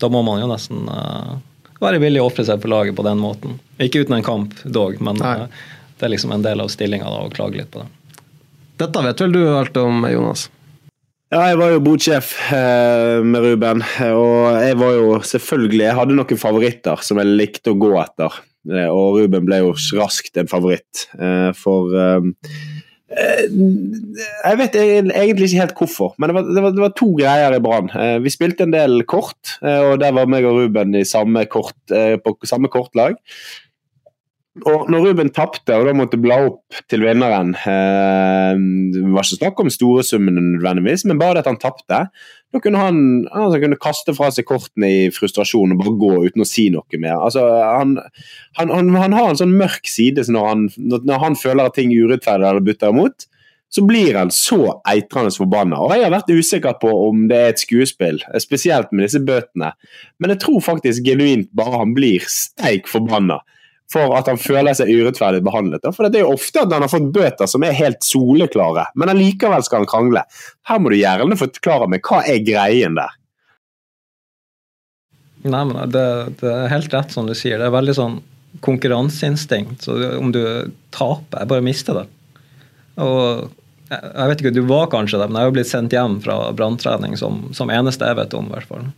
[0.00, 1.32] da må man jo nesten eh,
[1.80, 3.58] være villig å ofre seg for laget på den måten.
[3.82, 5.48] Ikke uten en kamp, dog, men Nei.
[5.98, 7.88] det er liksom en del av stillinga å klage litt på det.
[8.80, 10.46] Dette vet vel du alt om, Jonas?
[11.30, 16.16] Ja, jeg var jo bodsjef eh, med Ruben, og jeg var jo selvfølgelig Jeg hadde
[16.18, 18.34] noen favoritter som jeg likte å gå etter,
[18.66, 21.04] eh, og Ruben ble jo raskt en favoritt.
[21.14, 21.94] Eh, for
[23.14, 27.54] Jeg vet egentlig ikke helt hvorfor, men det var, det var, det var to greier
[27.54, 27.94] i Brann.
[28.26, 32.36] Vi spilte en del kort, og der var meg og Ruben i samme kort, på
[32.46, 33.18] samme kortlag.
[34.68, 38.58] Og når Ruben tapte og da måtte bla opp til vinneren eh,
[38.92, 42.00] Det var ikke snakk om store summene nødvendigvis, men bare det at han tapte.
[42.50, 46.44] Da kunne han, altså, kunne kaste fra seg kortene i frustrasjon og bare gå uten
[46.44, 47.20] å si noe mer.
[47.20, 47.96] Altså, han,
[48.58, 51.94] han, han, han har en sånn mørk side så når, når han føler at ting
[51.94, 53.28] er urettferdig eller butter imot.
[53.70, 55.78] Så blir han så eitrende forbanna.
[55.78, 59.70] Og jeg har vært usikker på om det er et skuespill, spesielt med disse bøtene.
[60.18, 63.38] Men jeg tror faktisk genuint bare han blir steik forbanna
[63.90, 65.86] for at han føler seg urettferdig behandlet.
[65.96, 69.12] For det er jo ofte at han har fått bøter som er helt soleklare, men
[69.12, 70.24] allikevel skal han krangle.
[70.70, 73.16] Her må du gjerne forklare meg hva er greien der.
[75.40, 76.06] Nei, men det,
[76.42, 77.58] det er helt rett som du sier.
[77.58, 78.18] Det er veldig sånn
[78.64, 79.86] konkurranseinstinkt.
[79.86, 80.42] Så om du
[80.92, 82.06] taper, jeg bare mister det.
[83.00, 83.48] Og
[83.90, 87.16] jeg, vet ikke, du var kanskje det, men jeg har blitt sendt hjem fra branntrening
[87.18, 88.90] som, som eneste jeg vet om, i hvert fall.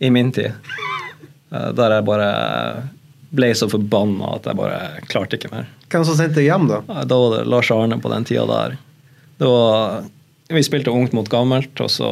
[0.00, 0.56] I min tid.
[1.52, 2.30] Eh, Der jeg bare
[3.30, 4.78] ble så forbanna at jeg bare
[5.10, 5.68] klarte ikke mer.
[5.90, 6.80] Hvem som sendte deg hjem, da?
[7.06, 8.78] Da var det Lars Arne på den tida der.
[9.40, 10.08] Var,
[10.50, 12.10] vi spilte ungt mot gammelt, og så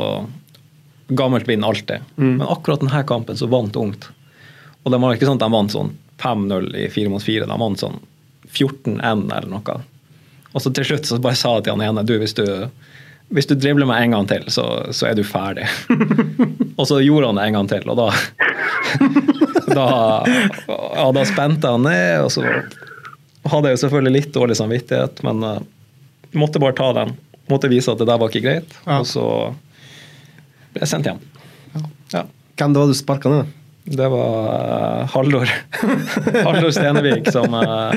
[1.08, 2.02] Gammelt vinner alltid.
[2.20, 4.10] Men akkurat denne kampen så vant ungt.
[4.82, 7.46] Og det var ikke sånn at de vant sånn 5-0 i 4 mot 4.
[7.48, 7.96] De vant sånn
[8.52, 9.76] 14-1 eller noe.
[10.52, 12.44] Og så til slutt så bare sa jeg til han ene du, hvis du,
[13.34, 14.64] hvis du dribler meg en gang til, så,
[14.96, 15.66] så er du ferdig.
[16.78, 18.08] og så gjorde han det en gang til, og da
[19.78, 19.88] da,
[20.68, 22.44] ja, da spente han ned, og så
[23.48, 25.58] hadde jeg jo selvfølgelig litt dårlig samvittighet, men uh,
[26.38, 27.14] måtte bare ta den.
[27.52, 29.00] Måtte vise at det der var ikke greit, Ja.
[29.00, 29.24] og så
[30.72, 31.20] ble jeg sendt hjem.
[32.12, 32.24] Ja.
[32.58, 33.54] Hvem det var du sparka ned?
[33.88, 35.52] Det var uh, Haldor.
[36.48, 37.92] Haldor Stenevik som uh,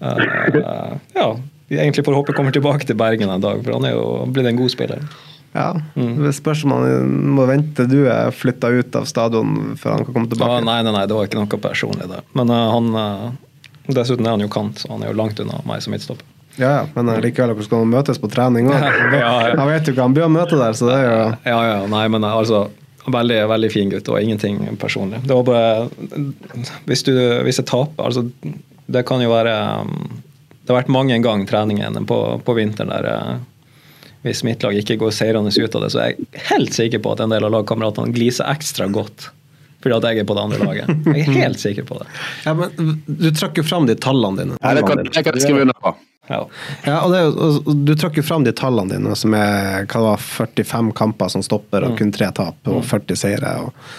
[0.00, 1.28] uh, Ja,
[1.68, 4.46] vi egentlig får håpe kommer tilbake til Bergen en dag, for han er jo blitt
[4.46, 5.02] en god spiller.
[5.56, 10.04] Ja, Det spørs om han må vente du er flytta ut av stadion før han
[10.04, 10.60] kan komme tilbake.
[10.60, 10.64] tilbake.
[10.68, 12.24] nei, nei, nei, det var ikke noe personlig der.
[12.36, 13.26] Men uh, han uh,
[13.86, 16.26] Dessuten er han jo kant, så han er jo langt unna meg som midtstopper.
[16.56, 18.84] Ja, ja, men uh, likevel hvordan skal han møtes på trening òg?
[19.22, 19.66] Ja, ja.
[19.70, 21.16] Vet jo ikke, han blir å møte der, så det er jo
[21.52, 22.66] Ja, ja, nei, men altså
[23.06, 25.20] Veldig veldig fin gutt, og ingenting personlig.
[25.22, 26.24] Det var bare
[26.88, 27.12] Hvis, du,
[27.46, 28.24] hvis jeg taper altså,
[28.90, 29.52] Det kan jo være
[29.86, 30.24] um,
[30.66, 33.36] Det har vært mange ganger treningene treningen på, på vinteren der eh,
[34.26, 37.12] hvis mitt lag ikke går seirende ut av det, så er jeg helt sikker på
[37.14, 39.30] at en del av lagkameratene gliser ekstra godt
[39.86, 40.88] fordi at jeg er på det andre laget.
[41.14, 42.06] Jeg er helt sikker på det.
[42.46, 44.56] ja, men Du trakk jo fram de tallene dine.
[44.58, 45.92] Ja, det kan, jeg kan skrive under på.
[46.26, 46.40] Ja.
[46.82, 50.08] Ja, og det, og Du trakk jo fram de tallene dine, som er hva det
[50.08, 53.52] var, 45 kamper som stopper, og kun tre tap og 40 seire.
[53.62, 53.94] Og,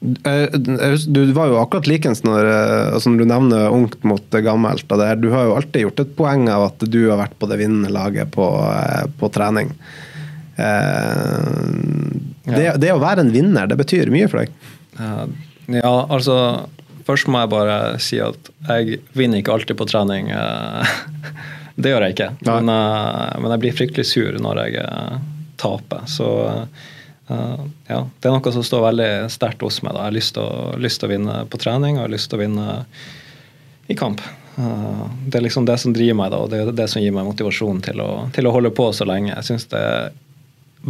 [0.00, 4.86] du var jo akkurat likens når, eh, altså når du nevner ungt mot gammelt.
[4.86, 7.34] Og det, her, du har jo alltid gjort et poeng av at du har vært
[7.40, 9.72] på det vinnende laget på, eh, på trening.
[10.58, 11.58] Eh,
[12.48, 14.56] det, det å være en vinner, det betyr mye for deg.
[14.98, 15.26] Eh,
[15.68, 16.66] Ja, altså
[17.08, 20.28] Først må jeg bare si at jeg vinner ikke alltid på trening.
[20.28, 20.90] eh,
[21.80, 22.30] Det gjør jeg ikke.
[22.44, 25.18] Men, eh, men jeg blir fryktelig sur når jeg eh,
[25.60, 26.02] taper.
[26.10, 26.26] Så
[27.28, 29.94] eh, ja, det er noe som står veldig sterkt hos meg.
[29.94, 30.04] Da.
[30.06, 30.36] Jeg har lyst
[31.02, 32.76] til, å, vinne på trening og jeg har lyst til å vinne
[33.88, 34.22] i kamp.
[34.58, 37.14] Uh, Det er liksom det som driver meg, da, og det er det som gir
[37.14, 39.32] meg motivasjon til å, til å holde på så lenge.
[39.36, 40.10] Jeg syns det er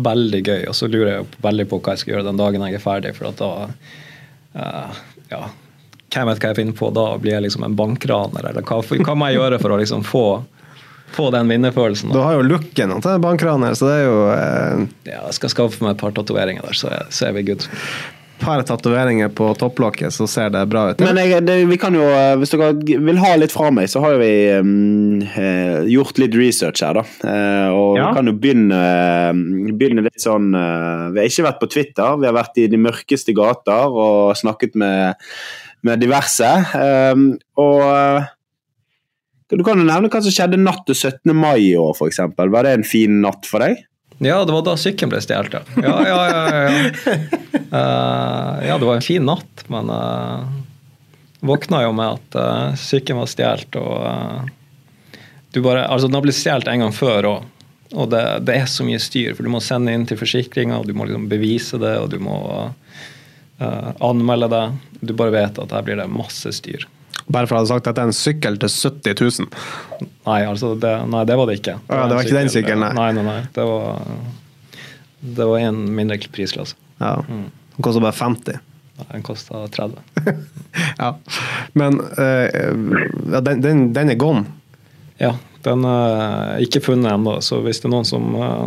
[0.09, 2.79] veldig gøy, og så lurer jeg veldig på hva jeg skal gjøre den dagen jeg
[2.79, 3.15] er ferdig.
[3.17, 3.53] for da
[4.59, 5.43] uh, ja,
[6.09, 7.07] hvem vet hva jeg finner på da?
[7.21, 10.27] Blir jeg liksom en bankraner, eller hva, hva må jeg gjøre for å liksom få,
[11.17, 12.13] få den vinnerfølelsen?
[12.13, 15.55] Du har jo looken til en bankraner, så det er jo eh, Ja, jeg skal
[15.55, 17.67] skaffe meg et par tatoveringer der, så er, så er vi good.
[18.39, 21.01] par tatoveringer på topplokket, så ser det bra ut.
[21.03, 22.69] Men jeg, det, vi kan jo, eh, hvis dere
[23.09, 24.31] vil ha litt fra meg, så har jo vi
[24.63, 27.03] um, eh, gjort litt research her, da.
[27.27, 28.07] Eh, og Ja.
[28.13, 28.79] vi kan jo begynne,
[29.75, 33.35] begynne litt sånn Vi har ikke vært på Twitter, vi har vært i de mørkeste
[33.35, 35.19] gater og snakket med,
[35.83, 36.47] med diverse.
[36.79, 38.23] Um, og
[39.57, 41.33] du kan jo nevne hva som skjedde natt til 17.
[41.33, 42.21] mai i år, f.eks.
[42.37, 43.81] Var det en fin natt for deg?
[44.19, 45.85] Ja, det var da sykkelen ble stjålet, ja.
[45.85, 46.65] Ja, ja, ja.
[46.69, 50.49] Ja, Uh, ja, det var en fin natt, men uh,
[51.45, 55.19] våkna jo med at uh, sykkelen var stjålet, og uh,
[55.53, 57.47] du bare Altså, den har blitt stjålet en gang før òg.
[57.93, 60.95] Og det, det er så mye styr, for du må sende inn til forsikringa, du
[60.97, 62.39] må liksom bevise det, og du må
[63.61, 64.65] uh, anmelde det.
[65.01, 66.89] Du bare vet at her blir det masse styr.
[67.29, 70.09] Bare for å ha sagt at det er en sykkel til 70 000.
[70.29, 71.77] Nei, altså det, nei, det var det ikke.
[71.85, 72.93] Å ja, det var ikke den sykkelen, nei.
[72.97, 73.41] Nei, nei, nei.
[73.53, 74.01] Det var,
[75.37, 76.79] det var en mindre prisklasse.
[77.03, 77.19] Ja.
[77.29, 78.65] Den kosta bare 50.
[78.99, 80.01] Nei, Den kosta 30.
[80.97, 81.13] Ja.
[81.79, 84.47] Men uh, den, den, den er gone.
[85.21, 85.35] Ja,
[85.67, 88.67] den er ikke funnet ennå, så hvis det er noen som uh,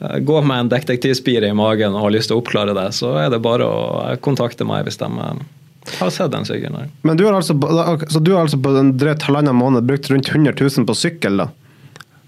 [0.00, 3.32] går med en detektivspire i magen og har lyst til å oppklare det, så er
[3.34, 3.80] det bare å
[4.24, 5.10] kontakte meg hvis de
[5.86, 6.90] eh, har sett den sykkelen her.
[7.06, 7.56] Men du har altså,
[8.08, 11.44] så du har altså på en drøyt halvannen måned brukt rundt 100 000 på sykkel,
[11.44, 11.50] da?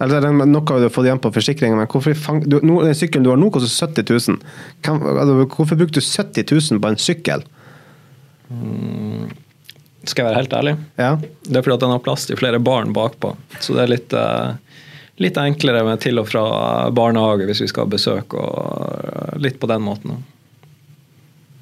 [0.02, 2.80] Eller er det noe du har fått igjen på forsikringen, men hvorfor fang, du, no,
[2.82, 4.40] den sykkelen du har nå, koster 70 000.
[4.82, 7.44] Kan, altså, hvorfor brukte du 70 000 på en sykkel?
[10.02, 10.74] Skal jeg være helt ærlig?
[10.98, 11.12] Ja.
[11.20, 13.36] Det er fordi at den har plass til flere barn bakpå.
[13.62, 14.80] Så det er litt, eh,
[15.22, 16.42] litt enklere med til og fra
[16.90, 20.18] barnehage hvis vi skal ha besøk, og eh, litt på den måten.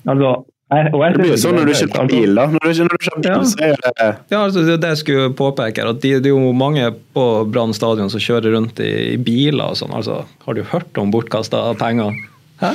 [0.09, 0.33] Altså,
[0.70, 2.44] jeg, jeg Det blir jo sånn når du kjøper greit, bil, da.
[2.54, 3.40] Når du, når du kjøper bil, Ja.
[3.50, 5.88] så er det Ja, altså det det jeg skulle påpeke.
[5.90, 9.72] at Det de er jo mange på Brann stadion som kjører rundt i, i biler
[9.72, 9.92] og sånn.
[9.96, 12.14] Altså, har du hørt om bortkasta penger?
[12.62, 12.74] Hæ?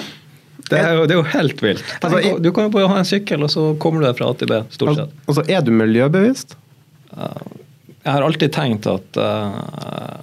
[0.69, 1.83] Det er, jo, det er jo helt vilt.
[2.01, 4.31] Altså, jeg, du kan jo bare ha en sykkel, og så kommer du deg fra
[4.31, 5.25] A til B, stort Altså, sett.
[5.29, 6.55] altså, er du miljøbevisst?
[7.15, 10.17] Jeg har alltid tenkt at uh,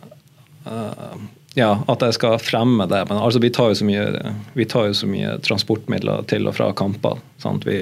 [0.67, 1.15] eh,
[1.59, 3.03] ja, at jeg skal fremme det.
[3.11, 4.07] Men altså, vi tar jo så mye,
[4.57, 7.21] vi tar jo så mye transportmidler til og fra kamper.
[7.43, 7.67] Sant?
[7.69, 7.79] Vi,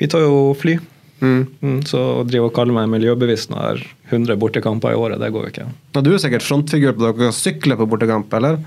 [0.00, 0.78] vi tar jo fly.
[1.16, 3.84] Mm, så å drive og kalle meg miljøbevisst når jeg har
[4.18, 5.68] 100 bortekamper i året, det går jo ikke.
[5.96, 8.58] Ja, du er sikkert frontfigur på dere sykler på bortekamp, eller?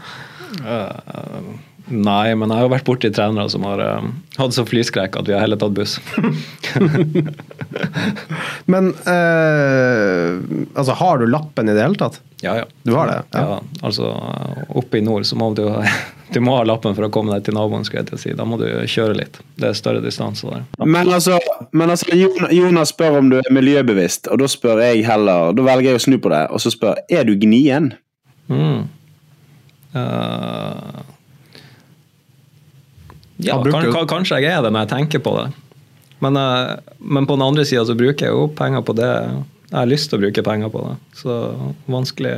[0.66, 1.52] Eh,
[1.90, 4.08] nei, men jeg har jo vært borti trenere som har uh,
[4.40, 5.98] hatt så flyskrekk at vi har heller tatt buss.
[8.72, 10.40] Men uh,
[10.74, 12.22] altså, har du lappen i det hele tatt?
[12.42, 12.66] ja, ja.
[12.84, 13.24] Du har det?
[13.32, 13.62] Ja.
[13.82, 14.14] altså
[14.70, 15.66] Oppe i nord så må du,
[16.34, 17.84] du må ha lappen for å komme deg til naboen.
[17.88, 18.36] skulle jeg til å si.
[18.38, 19.42] Da må du kjøre litt.
[19.60, 20.64] Det er større distanse der.
[20.86, 21.40] Men altså,
[21.72, 22.16] men altså
[22.56, 26.06] Jonas spør om du er miljøbevisst, og da spør jeg heller Da velger jeg å
[26.08, 27.92] snu på det, og så spør er du gnien?
[28.50, 28.88] Mm.
[29.94, 31.00] Eh,
[33.40, 35.48] ja, bruker kan, kanskje jeg er det når jeg tenker på det.
[36.24, 39.10] Men, eh, men på den andre sida så bruker jeg jo penger på det
[39.70, 40.82] jeg har lyst til å bruke penger på.
[40.88, 41.20] det.
[41.20, 41.36] Så
[41.92, 42.36] vanskelig,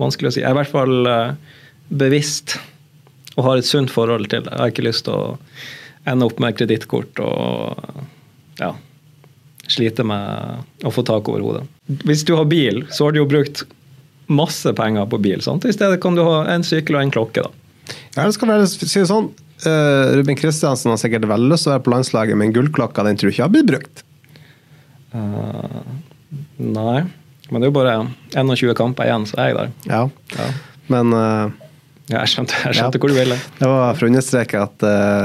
[0.00, 0.42] vanskelig å si.
[0.42, 2.58] Jeg er i hvert fall eh, bevisst
[3.36, 4.52] og har et sunt forhold til det.
[4.52, 5.38] Jeg har ikke lyst til å
[6.10, 8.02] ende opp med kredittkort og
[8.60, 8.74] ja,
[9.70, 11.64] slite med å få tak over hodet.
[12.04, 13.64] Hvis du har bil, så har du jo brukt
[14.26, 15.42] masse penger på bil.
[15.44, 15.64] Sant?
[15.64, 17.44] I stedet kan du ha en sykkel og en klokke.
[17.44, 17.94] da.
[18.16, 19.32] Ja, det skal være, si det sånn.
[19.70, 23.18] Eh, Ruben Kristiansen har sikkert veldig lyst til å være på landslaget, men gullklokka den
[23.20, 24.04] tror du ikke har blitt brukt.
[25.14, 25.82] Uh,
[26.58, 27.04] nei,
[27.50, 27.92] men det er jo bare
[28.34, 29.74] 21 kamper igjen, så er jeg der.
[29.90, 30.00] Ja.
[30.38, 30.48] Ja.
[30.92, 31.52] Men uh,
[32.10, 33.00] Ja, jeg skjønte, jeg skjønte Ja.
[33.00, 33.36] hvor du ville.
[33.60, 34.82] det var for å understreke at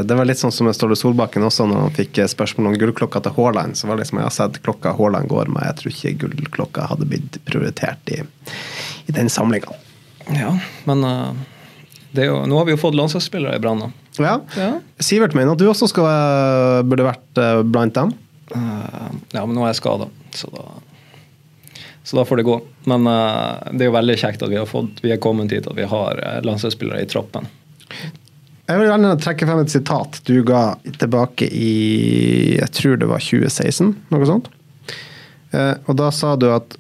[0.08, 3.20] det var litt sånn som med Ståle Solbakken også, når han fikk spørsmål om gullklokka
[3.26, 3.76] til Haaland.
[3.76, 6.88] Så var det liksom, jeg har sett klokka Haaland går med, jeg tror ikke gullklokka
[6.94, 8.22] hadde blitt prioritert i,
[9.12, 9.76] i den samlinga.
[10.32, 10.54] Ja,
[10.88, 11.04] men
[12.16, 13.84] det jo, nå har vi jo fått landslagsspillere i Brann.
[13.84, 13.92] da.
[14.24, 14.36] Ja.
[14.60, 14.72] Ja.
[15.04, 16.10] Sivert mener at du også skal,
[16.90, 18.14] burde vært eh, blant dem.
[18.56, 20.68] Eh, ja, men nå er jeg skada, så da
[22.10, 22.56] så da får det gå.
[22.90, 25.68] Men uh, det er jo veldig kjekt at vi har fått, vi er kommet hit
[25.70, 27.46] at vi har uh, landslagsspillere i troppen.
[28.70, 30.64] Jeg vil gjerne trekke frem et sitat du ga
[31.02, 34.50] tilbake i jeg tror det var 2016, noe sånt.
[35.54, 36.80] Uh, og da sa du at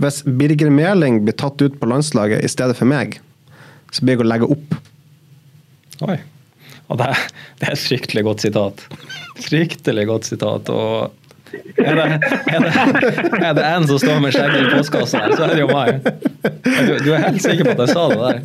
[0.00, 3.18] hvis Birger Meling blir tatt ut på landslaget i stedet for meg,
[3.92, 4.80] så blir jeg å legge opp.
[6.08, 6.16] Oi.
[6.86, 7.12] Og det,
[7.60, 8.82] det er et fryktelig godt sitat.
[9.46, 10.70] Fryktelig godt sitat.
[10.70, 11.14] og
[11.78, 12.04] er det,
[12.50, 12.64] er,
[13.00, 13.10] det,
[13.46, 16.00] er det en som står med skjegget i postkassa her, så er det jo meg.
[16.02, 18.40] Du, du er helt sikker på at jeg sa det der?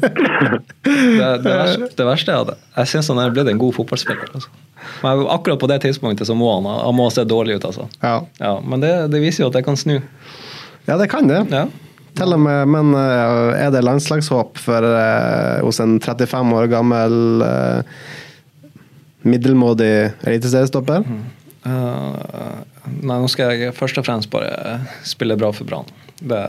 [0.86, 4.30] Det, det, verste, det verste er at jeg syns han er blitt en god fotballspiller.
[4.38, 4.52] Altså.
[5.02, 7.88] Men akkurat på det tidspunktet så må han han må se dårlig ut, altså.
[8.04, 9.98] Ja, Ja, men det, det viser jo at jeg kan snu.
[10.88, 11.44] ja det kan det.
[11.52, 11.66] Ja.
[12.18, 17.46] Til og med, men eh, er det landslagshåp for, eh, hos en 35 år gammel
[17.46, 18.02] eh,
[19.28, 19.92] middelmådig
[20.28, 21.06] eliteseriestopper?
[21.62, 22.58] Eh,
[23.02, 25.90] nei, nå skal jeg først og fremst bare spille bra for Brann.
[26.22, 26.42] Det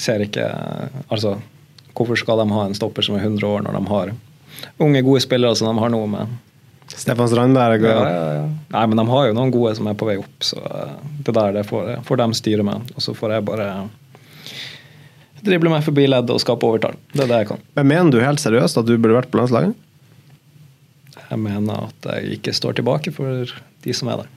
[0.00, 0.44] ser ikke
[1.08, 1.36] Altså,
[1.96, 4.12] hvorfor skal de ha en stopper som er 100 år, når de har
[4.82, 6.36] unge, gode spillere som de har noe med?
[6.88, 8.44] Stefan Strandberg og Ja, ja, ja.
[8.72, 10.94] Nei, men de har jo noen gode som er på vei opp, så eh,
[11.26, 12.92] det der det får, får de styre med.
[12.96, 13.68] Og så får jeg bare
[15.44, 16.96] drible meg forbi leddet og skape overtall.
[17.12, 17.60] Det er det jeg kan.
[17.78, 19.76] Men mener du helt seriøst at du burde vært på landslaget?
[21.28, 23.50] Jeg mener at jeg ikke står tilbake for
[23.84, 24.34] de som er der.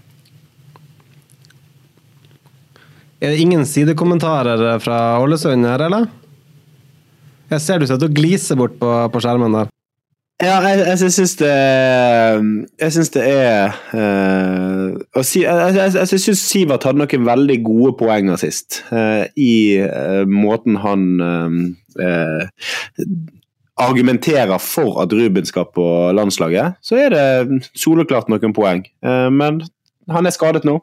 [3.22, 6.08] Er det ingen sidekommentarer fra Ålesund her, eller?
[7.52, 9.70] Jeg ser du sitter og gliser bort på, på skjermen der.
[10.42, 11.50] Ja, jeg, jeg, syns det
[12.82, 17.58] Jeg syns det er øh, å si, Jeg, jeg, jeg syns Sivert hadde noen veldig
[17.66, 18.82] gode poenger sist.
[18.90, 19.54] øh, I
[19.86, 22.40] øh, måten han eh,
[23.82, 26.78] argumenterer for at Ruben skal på landslaget.
[26.86, 28.86] Så er det soleklart noen poeng.
[29.06, 29.62] Eh, men
[30.12, 30.80] han er skadet nå.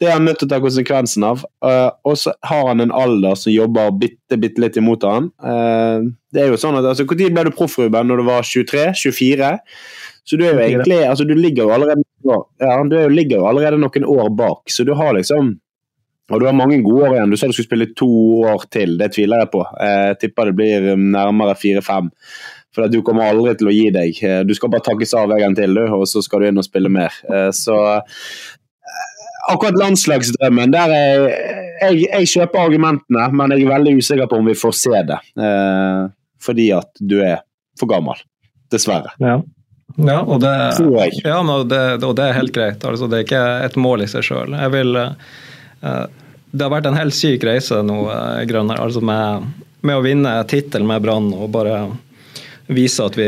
[0.00, 1.44] Det er han nødt til å ta konsekvensen av.
[1.64, 5.30] Eh, og så har han en alder som jobber bitte, bitte litt imot han.
[5.40, 8.08] Eh, det er jo sånn at, altså, Når ble du proff, Ruben?
[8.08, 9.56] Når du var 23-24?
[10.26, 13.46] Så du er jo egentlig altså du ligger jo allerede ja, du er ligger jo
[13.46, 15.52] allerede noen år bak, så du har liksom
[16.30, 17.32] og du har mange gode år igjen.
[17.32, 18.10] Du sa du skulle spille to
[18.50, 19.62] år til, det tviler jeg på.
[19.78, 22.10] Jeg tipper det blir nærmere fire-fem.
[22.74, 24.18] For du kommer aldri til å gi deg.
[24.44, 26.66] Du skal bare takkes av en gang til, du, og så skal du inn og
[26.66, 27.14] spille mer.
[27.56, 27.78] Så
[29.46, 31.28] akkurat landslagsdrømmen, der er
[31.80, 35.18] jeg, jeg kjøper argumentene, men jeg er veldig usikker på om vi får se det.
[35.40, 36.06] Eh,
[36.42, 37.42] fordi at du er
[37.78, 38.18] for gammel.
[38.72, 39.12] Dessverre.
[39.22, 39.40] Ja.
[39.96, 40.50] Ja, og det,
[41.24, 42.82] ja, og det, og det er helt greit.
[42.84, 44.56] Altså, det er ikke et mål i seg sjøl.
[44.58, 45.36] Jeg vil eh,
[46.56, 49.46] Det har vært en helt syk reise nå, eh, Grønner, altså med,
[49.86, 51.78] med å vinne tittel med Brann og bare
[52.66, 53.26] vise at vi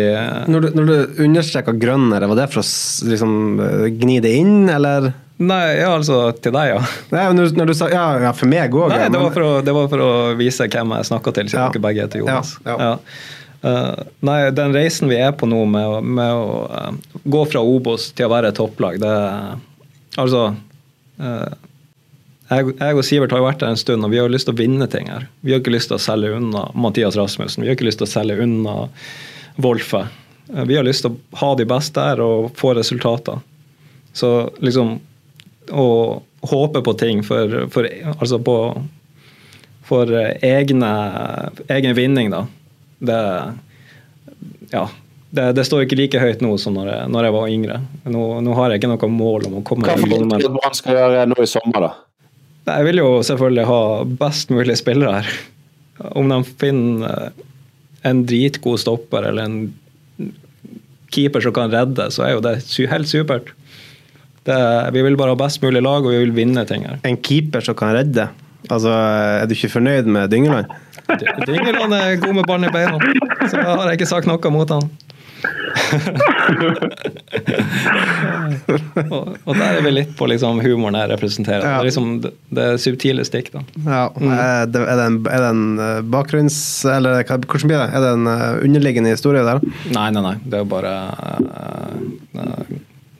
[0.50, 2.68] Når du, når du understreker grønnere, var det for å
[3.12, 5.12] liksom, eh, gni det inn, eller?
[5.38, 6.78] Nei, ja, altså til deg, ja.
[7.14, 8.90] Nei, når, når du sa Ja, ja for meg òg.
[8.90, 11.68] Nei, det var å, det var for å vise hvem jeg snakka til, siden Ja.
[11.74, 12.56] dere begge heter Jonas.
[12.66, 12.94] Ja, ja.
[13.68, 18.12] Eh, nei, den reisen vi er på nå med, med å uh, gå fra Obos
[18.14, 19.14] til å være topplag, det
[20.18, 20.40] Altså
[21.22, 21.50] eh,
[22.48, 24.54] jeg, jeg og Sivert har jo vært der en stund, og vi har lyst til
[24.56, 25.26] å vinne ting her.
[25.44, 27.62] Vi har ikke lyst til å selge unna Mathias Rasmussen.
[27.64, 28.76] Vi har ikke lyst til å selge unna
[29.60, 30.06] Wolfe.
[30.54, 33.40] Eh, Vi har lyst til å ha de beste her og få resultater.
[34.16, 34.96] Så liksom
[35.68, 35.88] å
[36.48, 37.84] håpe på ting for, for
[38.14, 38.54] Altså på
[39.88, 40.88] for eh, egne,
[41.68, 42.46] egen vinning, da.
[42.98, 43.20] Det
[44.72, 44.88] Ja.
[45.30, 47.74] Det, det står ikke like høyt nå som når jeg, når jeg var yngre.
[48.08, 50.76] Nå, nå har jeg ikke noe mål om å komme Hva forventer du at Brann
[50.78, 51.90] skal gjøre nå i sommer, da?
[52.68, 53.80] Nei, Jeg vil jo selvfølgelig ha
[54.20, 55.36] best mulig spillere her.
[56.14, 57.30] Om de finner
[58.06, 59.56] en dritgod stopper eller en
[61.14, 62.58] keeper som kan redde, så er jo det
[62.92, 63.54] helt supert.
[64.48, 64.58] Det,
[64.94, 67.00] vi vil bare ha best mulig lag, og vi vil vinne ting her.
[67.08, 68.28] En keeper som kan redde.
[68.68, 70.70] Altså, Er du ikke fornøyd med Dyngeland?
[71.48, 72.98] Dyngeland er god med ballen i beina,
[73.48, 74.88] så har jeg ikke sagt noe mot han.
[79.14, 81.62] og, og der er vi litt på liksom humoren jeg representerer.
[81.64, 83.60] Det er liksom det, det subtile stikk, da.
[83.86, 86.58] Ja, er, det, er, det en, er det en eh, bakgrunns...
[86.88, 87.88] Eller hvordan blir det?
[87.88, 89.58] Er det en eh, underliggende historie der?
[89.94, 90.36] Nei, nei, nei.
[90.44, 90.92] Det er jo bare
[91.48, 91.94] eh,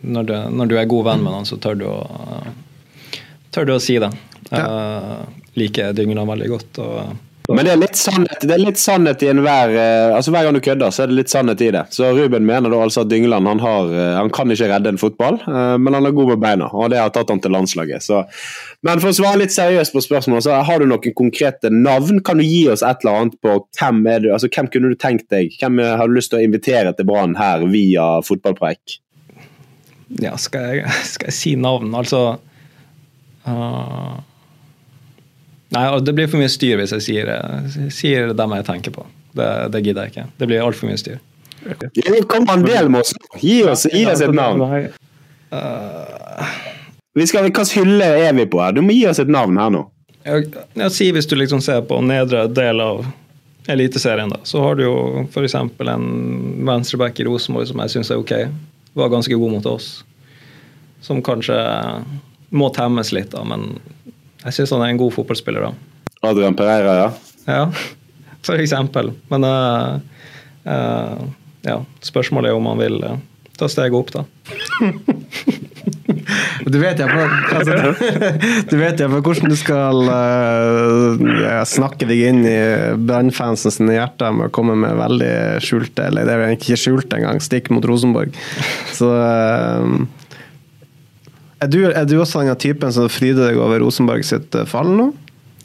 [0.01, 1.99] når, du, når du er god venn med noen, så tør du å,
[3.55, 4.11] tør du å si det.
[4.49, 5.18] Uh,
[5.59, 6.73] liker Dyngeland veldig godt.
[6.85, 6.99] Og,
[7.49, 10.61] Men det er litt sannhet, er litt sannhet i enhver eh, altså Hver gang du
[10.61, 11.85] kødder, så er det litt sannhet i det.
[11.97, 15.01] Så Ruben mener da altså at Dyngeland han, har, eh, han kan ikke redde en
[15.01, 18.05] fotball, eh, men han er god med beina, og det har tatt han til landslaget.
[18.05, 18.21] Så.
[18.85, 22.21] Men for å svare litt seriøst på spørsmålet, så har du noen konkrete navn?
[22.27, 25.01] Kan du gi oss et eller annet på hvem er du, altså hvem kunne du
[25.01, 25.57] tenkt deg?
[25.63, 29.01] Hvem har du lyst til å invitere til Brann her via fotballpreik?
[30.09, 31.93] ja, skal jeg, skal jeg si navn?
[31.99, 32.23] Altså
[33.47, 34.19] uh,
[35.74, 37.33] Nei, det blir for mye styr hvis jeg sier,
[37.92, 39.04] sier dem jeg tenker på.
[39.37, 40.26] Det, det gidder jeg ikke.
[40.40, 41.18] Det blir altfor mye styr.
[41.68, 42.22] Okay.
[42.31, 43.12] Kom an, del med oss!
[43.42, 44.62] Gi oss, gi oss et navn!
[47.18, 48.72] Vi skal, Hvilken hylle er vi på her?
[48.76, 49.85] Du må gi oss et navn her nå.
[50.28, 53.07] Jeg, jeg sier Hvis du liksom ser på nedre del av
[53.68, 54.94] Eliteserien, da, så har du jo
[55.26, 55.54] f.eks.
[55.59, 56.04] en
[56.64, 58.33] venstreback i Rosenborg som jeg syns er ok.
[58.96, 59.90] Var ganske god mot oss.
[61.04, 61.58] Som kanskje
[62.48, 63.75] må temmes litt, da, men
[64.45, 65.69] jeg syns han er en god fotballspiller.
[65.69, 65.73] da.
[66.29, 67.09] Adrian Pereira, ja.
[67.49, 67.65] Ja,
[68.45, 69.13] for eksempel.
[69.33, 69.99] Men uh,
[70.69, 71.25] uh,
[71.67, 73.17] ja, spørsmålet er om han vil uh,
[73.59, 74.27] ta steget opp, da.
[76.69, 77.77] Du vet iallfall altså,
[78.71, 82.59] Du vet iallfall hvordan du skal uh, snakke deg inn i
[83.09, 85.33] Brann-fansen sine hjerter med å komme med veldig
[85.65, 88.37] skjulte, eller det er jo egentlig ikke skjult engang, stikk mot Rosenborg.
[88.97, 89.97] Så uh,
[91.61, 95.11] er, du, er du også den typen som fryder deg over Rosenborg sitt fall nå?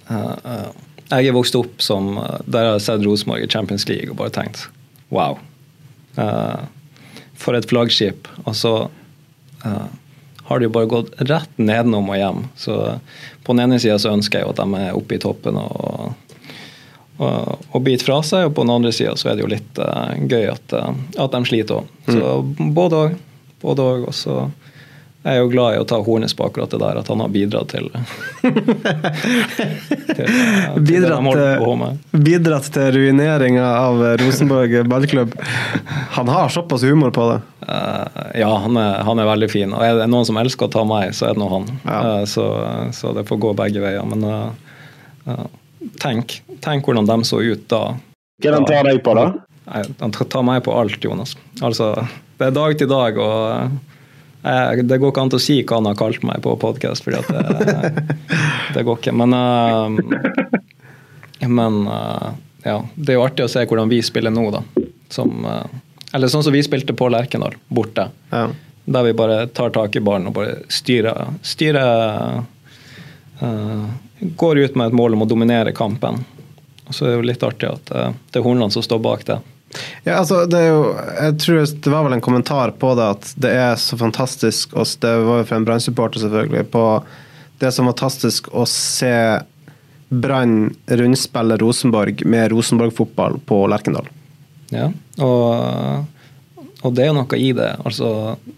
[0.10, 0.70] Uh, uh,
[1.14, 2.16] jeg er vokst opp som
[2.46, 4.66] der jeg har sett Rosenborg i Champions League og bare tenkt
[5.14, 5.38] wow.
[7.38, 8.26] for et flaggskip.
[8.50, 8.72] Og så
[10.44, 12.41] har det jo bare gått rett nedenom og hjem.
[12.60, 12.76] Så
[13.44, 16.34] på den ene sida så ønsker jeg jo at de er oppe i toppen og,
[17.18, 19.80] og, og biter fra seg, og på den andre sida så er det jo litt
[19.80, 21.94] uh, gøy at, uh, at, de sliter òg.
[22.10, 22.74] Så mm.
[22.76, 23.16] både òg.
[23.64, 24.06] Både òg.
[24.12, 24.38] Og så
[25.24, 27.30] jeg er jo glad i å ta Hornes på akkurat det der, at han har
[27.32, 27.86] bidratt til,
[28.44, 28.58] til,
[30.18, 35.38] til bidratt, bidratt til ruineringa av Rosenborg ballklubb.
[36.18, 37.38] Han har såpass humor på det?
[37.64, 38.04] Uh,
[38.42, 39.72] ja, han er, han er, veldig fin.
[39.72, 41.70] Og er det noen som elsker å ta meg, så er det nå han.
[41.86, 42.02] Ja.
[42.04, 42.50] Uh, så,
[42.92, 44.04] så, det får gå begge veier.
[44.04, 45.48] Men uh,
[46.04, 47.96] tenk, tenk hvordan de så ut da.
[48.44, 49.30] Hva han tar deg på, da?
[50.04, 51.38] Han tar meg på alt, Jonas.
[51.64, 51.94] Altså,
[52.36, 53.24] det er dag til dag.
[53.24, 53.80] og
[54.44, 57.24] det går ikke an å si hva han har kalt meg på podkast, for det,
[58.76, 59.14] det, går ikke.
[59.16, 59.88] Men, uh,
[61.48, 62.34] men uh,
[62.66, 64.64] ja, det er jo artig å se hvordan vi spiller nå, da.
[65.14, 65.64] Som, uh,
[66.12, 68.10] eller sånn som vi spilte på Lerkendal, borte.
[68.34, 68.50] Ja.
[68.84, 72.44] Der vi bare tar tak i ballen og bare styrer, styrer
[74.39, 76.22] Går ut med et mål om å dominere kampen.
[76.86, 79.36] Og så er det jo litt artig at det er Hornland som står bak det.
[80.04, 83.30] Ja, altså, det er jo Jeg tror det var vel en kommentar på det at
[83.42, 86.68] det er så fantastisk og Det var jo fra en Brann-supporter, selvfølgelig.
[86.72, 86.86] på
[87.60, 89.14] Det er så fantastisk å se
[90.14, 94.10] Brann rundspille Rosenborg med Rosenborg-fotball på Lerkendal.
[94.74, 94.90] Ja,
[95.22, 96.06] og,
[96.82, 97.72] og, det er jo noe i det.
[97.86, 98.10] Altså,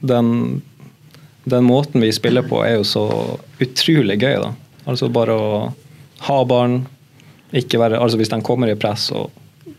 [0.03, 0.61] den,
[1.47, 3.05] den måten vi spiller på, er jo så
[3.63, 4.51] utrolig gøy, da.
[4.85, 5.55] Altså bare å
[6.27, 6.83] ha barn,
[7.55, 9.31] ikke være Altså hvis de kommer i press og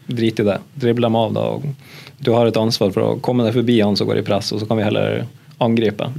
[0.06, 0.58] drit i det.
[0.74, 1.46] Drible dem av, da.
[1.56, 4.52] og Du har et ansvar for å komme deg forbi han som går i press,
[4.52, 5.24] og så kan vi heller
[5.62, 6.10] angripe.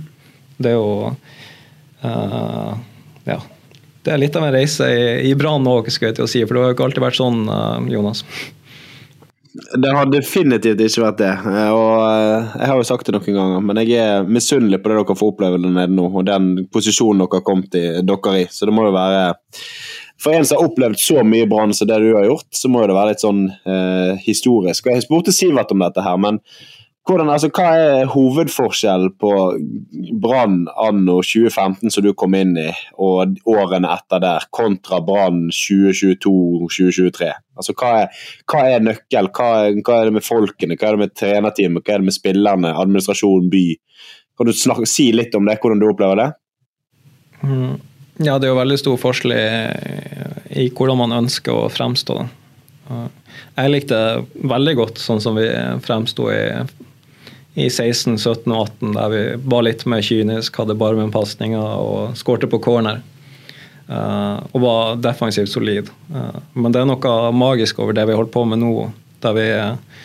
[0.58, 1.14] Det er jo
[2.04, 2.74] uh,
[3.28, 3.40] Ja.
[4.08, 6.44] Det er litt av en reise i, i Brann òg, skal jeg til å si,
[6.46, 8.24] for det har jo ikke alltid vært sånn, uh, Jonas.
[9.58, 11.34] Det har definitivt ikke vært det.
[11.34, 15.00] Eh, og Jeg har jo sagt det noen ganger, men jeg er misunnelig på det
[15.00, 18.46] dere får oppleve der nede nå, og den posisjonen dere har kommet i, dere i.
[18.54, 19.24] Så det må jo være
[20.22, 22.82] for en som har opplevd så mye brann som det du har gjort, så må
[22.88, 24.88] det være litt sånn eh, historisk.
[24.88, 26.42] Og Jeg spurte Sivert om dette her, men
[27.08, 29.30] hvordan, altså, hva er hovedforskjellen på
[30.20, 32.68] Brann anno 2015 som du kom inn i,
[33.00, 37.30] og årene etter der, kontra Brann 2022-2023?
[37.58, 39.32] Altså, hva er, hva er nøkkel?
[39.32, 42.10] Hva er, hva er, det med folkene, hva er det med trenerteamet, hva er det
[42.10, 43.66] med spillerne, administrasjon, by?
[44.38, 46.30] Kan du snakke, si litt om det, hvordan du opplever det?
[47.48, 47.78] Mm.
[48.18, 49.42] Ja, det er jo veldig stor forskjell i,
[50.58, 52.18] i hvordan man ønsker å fremstå.
[53.58, 53.98] Jeg likte
[54.48, 55.48] veldig godt sånn som vi
[55.84, 56.42] fremsto i,
[57.58, 59.22] i 16, 17 og 18, der vi
[59.54, 63.04] var litt mer kynisk, hadde barmenpasninger og skårte på corner.
[63.88, 65.88] Uh, og var defensivt solid.
[66.12, 68.72] Uh, men det er noe magisk over det vi holder på med nå,
[69.24, 70.02] der vi uh,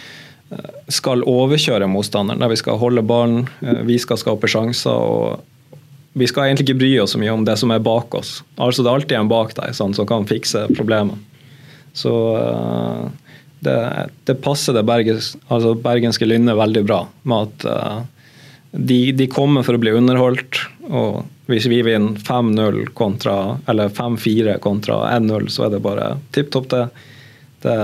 [0.87, 2.45] skal overkjøre motstanderen.
[2.45, 3.49] Der vi skal holde ballen,
[3.89, 4.95] vi skal skape sjanser.
[4.95, 5.52] og
[6.13, 8.41] vi skal egentlig ikke bry oss så mye om det som er bak oss.
[8.61, 11.17] Altså Det er alltid en bak deg sånn, som kan fikse problemet.
[11.97, 13.09] Så uh,
[13.65, 13.77] det,
[14.29, 18.29] det, passer det berges, altså bergenske lynnet veldig bra med at uh,
[18.73, 20.61] de, de, kommer for å bli underholdt.
[20.89, 26.53] og Hvis vi vinner 5-0 kontra, eller 5-4 kontra 1-0, så er det bare tipp
[26.53, 26.87] topp, det.
[27.65, 27.77] det.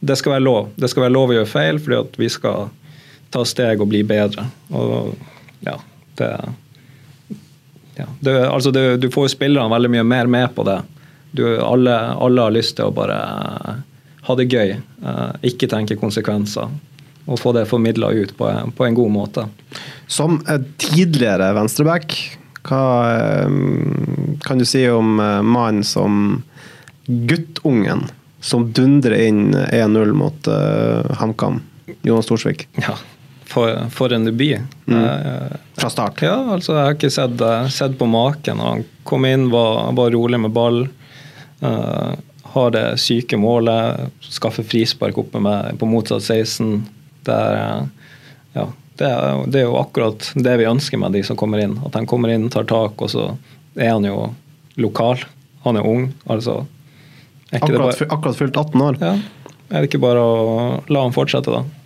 [0.00, 0.18] det.
[0.18, 0.70] skal være lov.
[0.78, 2.70] Det skal være lov å gjøre feil, fordi vi skal
[3.34, 4.46] ta steg og bli bedre.
[4.70, 5.14] Og
[5.66, 5.78] ja,
[6.18, 6.32] det
[7.98, 8.06] ja.
[8.20, 10.80] Du, altså du, du får jo spillerne veldig mye mer med på det.
[11.30, 13.18] Du, alle, alle, har lyst til å bare
[14.28, 16.70] ha det gøy, uh, ikke tenke konsekvenser.
[17.28, 19.44] Og få det formidla ut på, på, en god måte.
[20.08, 20.38] Som
[20.80, 22.14] tidligere venstreback,
[22.68, 22.84] hva
[23.44, 26.38] um, kan du si om mannen som
[27.08, 28.06] guttungen
[28.40, 31.60] som dundrer inn 1-0 mot uh, HamKam?
[32.06, 32.68] Jonas Thorsvik.
[32.80, 32.96] Ja,
[33.48, 34.60] for, for en debut.
[34.86, 35.04] Mm.
[35.04, 36.22] Eh, Fra start?
[36.22, 38.60] Ja, altså jeg har ikke sett, eh, sett på maken.
[38.60, 40.82] Han kom inn, var, var rolig med ball.
[41.58, 42.12] Uh,
[42.52, 46.84] har det syke målet, skaffer frispark oppe med, på motsatt 16.
[47.26, 47.88] Det er,
[48.54, 48.66] ja,
[49.00, 51.74] det, er, det er, jo akkurat det vi ønsker med de som kommer inn.
[51.88, 53.30] At de kommer inn, tar tak, og så
[53.74, 54.28] er han jo
[54.78, 55.24] lokal.
[55.64, 56.12] Han er ung.
[56.28, 56.60] altså
[57.50, 59.00] er akkurat, bare, akkurat fylt 18 år.
[59.00, 59.16] Ja.
[59.68, 60.38] Er det ikke bare å
[60.92, 61.77] la han fortsette, da?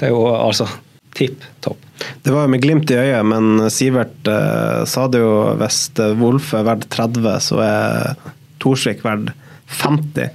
[0.00, 0.66] Det er jo altså
[1.16, 1.80] tipp topp.
[2.24, 5.82] Det var jo med glimt i øyet, men Sivert eh, sa det jo hvis
[6.20, 8.28] Wolf er verdt 30, så er
[8.62, 9.34] Torsvik verdt
[9.80, 10.30] 50.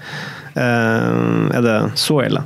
[0.55, 1.21] Eh,
[1.57, 2.45] er det så ille?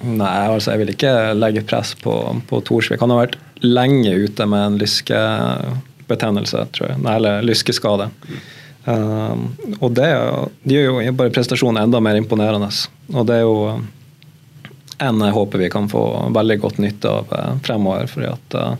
[0.00, 2.14] Nei, altså jeg vil ikke legge press på,
[2.48, 3.00] på Torsvik.
[3.02, 7.02] Han har vært lenge ute med en lyskebetennelse, tror jeg.
[7.04, 8.08] Nei, eller lyskeskade.
[8.86, 10.08] Um, og det,
[10.64, 12.70] det gjør jo bare prestasjonen enda mer imponerende.
[13.12, 13.58] Og det er jo
[15.00, 16.02] en jeg håper vi kan få
[16.34, 18.06] veldig godt nytte av uh, fremover.
[18.06, 18.74] fordi at uh,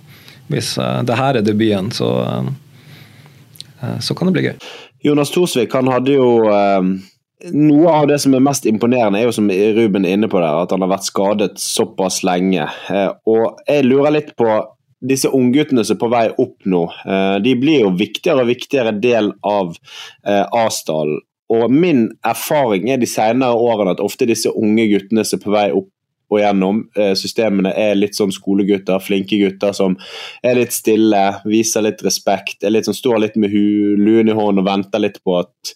[0.52, 2.10] hvis uh, det her er debuten, så,
[4.00, 4.56] så kan det bli gøy.
[5.06, 6.32] Jonas Thorsvik han hadde jo
[7.54, 10.58] noe av det som er mest imponerende, er jo som Ruben er inne på der,
[10.64, 12.66] at han har vært skadet såpass lenge.
[13.30, 14.58] Og jeg lurer litt på
[15.00, 16.82] disse ungguttene som er på vei opp nå.
[17.46, 19.72] De blir jo viktigere og viktigere del av
[20.26, 21.22] Asdalen.
[21.50, 25.54] Og min erfaring er de senere årene at ofte disse unge guttene som er på
[25.54, 25.88] vei opp
[26.30, 26.84] og gjennom
[27.18, 29.96] systemene, er litt sånn skolegutter, flinke gutter som
[30.46, 34.62] er litt stille, viser litt respekt, er litt sånn, står litt med luen i hånden
[34.62, 35.74] og venter litt på at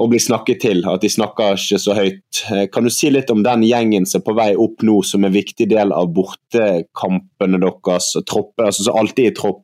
[0.00, 2.40] å bli snakket til, at de snakker ikke så høyt.
[2.72, 5.30] Kan du si litt om den gjengen som er på vei opp nå, som er
[5.30, 9.62] en viktig del av bortekampene deres, og troppe, altså som alltid i tropp?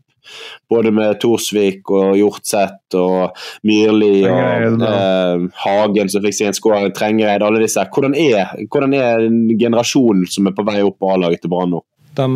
[0.68, 7.44] Både med Torsvik og Hjortseth og Myrli og eh, Hagen som fikk sin skåring, Trengereid,
[7.44, 7.84] alle disse.
[7.94, 9.28] Hvordan er, hvordan er
[9.60, 11.82] generasjonen som er på vei opp på A-laget til Brann nå?
[12.18, 12.26] De,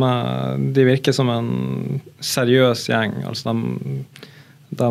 [0.72, 3.18] de, virker som en seriøs gjeng.
[3.26, 3.96] Altså de,
[4.78, 4.90] de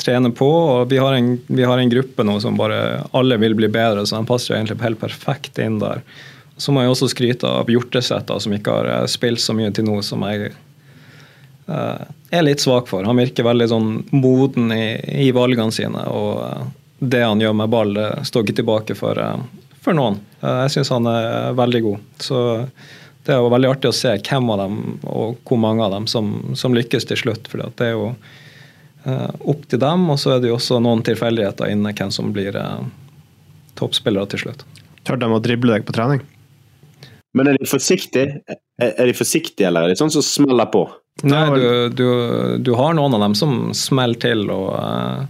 [0.00, 3.54] trener på, og vi har, en, vi har, en, gruppe nå som bare alle vil
[3.58, 6.02] bli bedre, så de passer jo egentlig helt perfekt inn der.
[6.56, 10.00] Så må jeg også skryte av Hjorteseth, som ikke har spilt så mye til nå
[10.06, 10.63] som jeg Eh,
[11.66, 13.04] er litt svak for.
[13.04, 14.96] Han virker veldig sånn moden i,
[15.26, 16.06] i valgene sine.
[16.10, 16.64] og eh,
[17.04, 20.20] det han gjør med ball, det står ikke tilbake for, eh, for noen.
[20.44, 22.06] Jeg syns han er veldig god.
[22.20, 22.38] Så
[23.24, 26.08] det er jo veldig artig å se hvem av dem og hvor mange av dem
[26.10, 27.48] som, som lykkes til slutt.
[27.48, 28.14] For det er jo
[29.04, 32.56] opp til dem, og så er det jo også noen tilfeldigheter inne hvem som blir
[33.76, 34.64] toppspillere til slutt.
[35.04, 36.22] Tør de å drible deg på trening?
[37.36, 38.40] Men er de forsiktige,
[38.80, 40.86] er de forsiktige eller er de sånn som smeller på?
[41.22, 44.48] Nei, du, du, du, har noen av dem som smeller til.
[44.50, 45.22] og uh,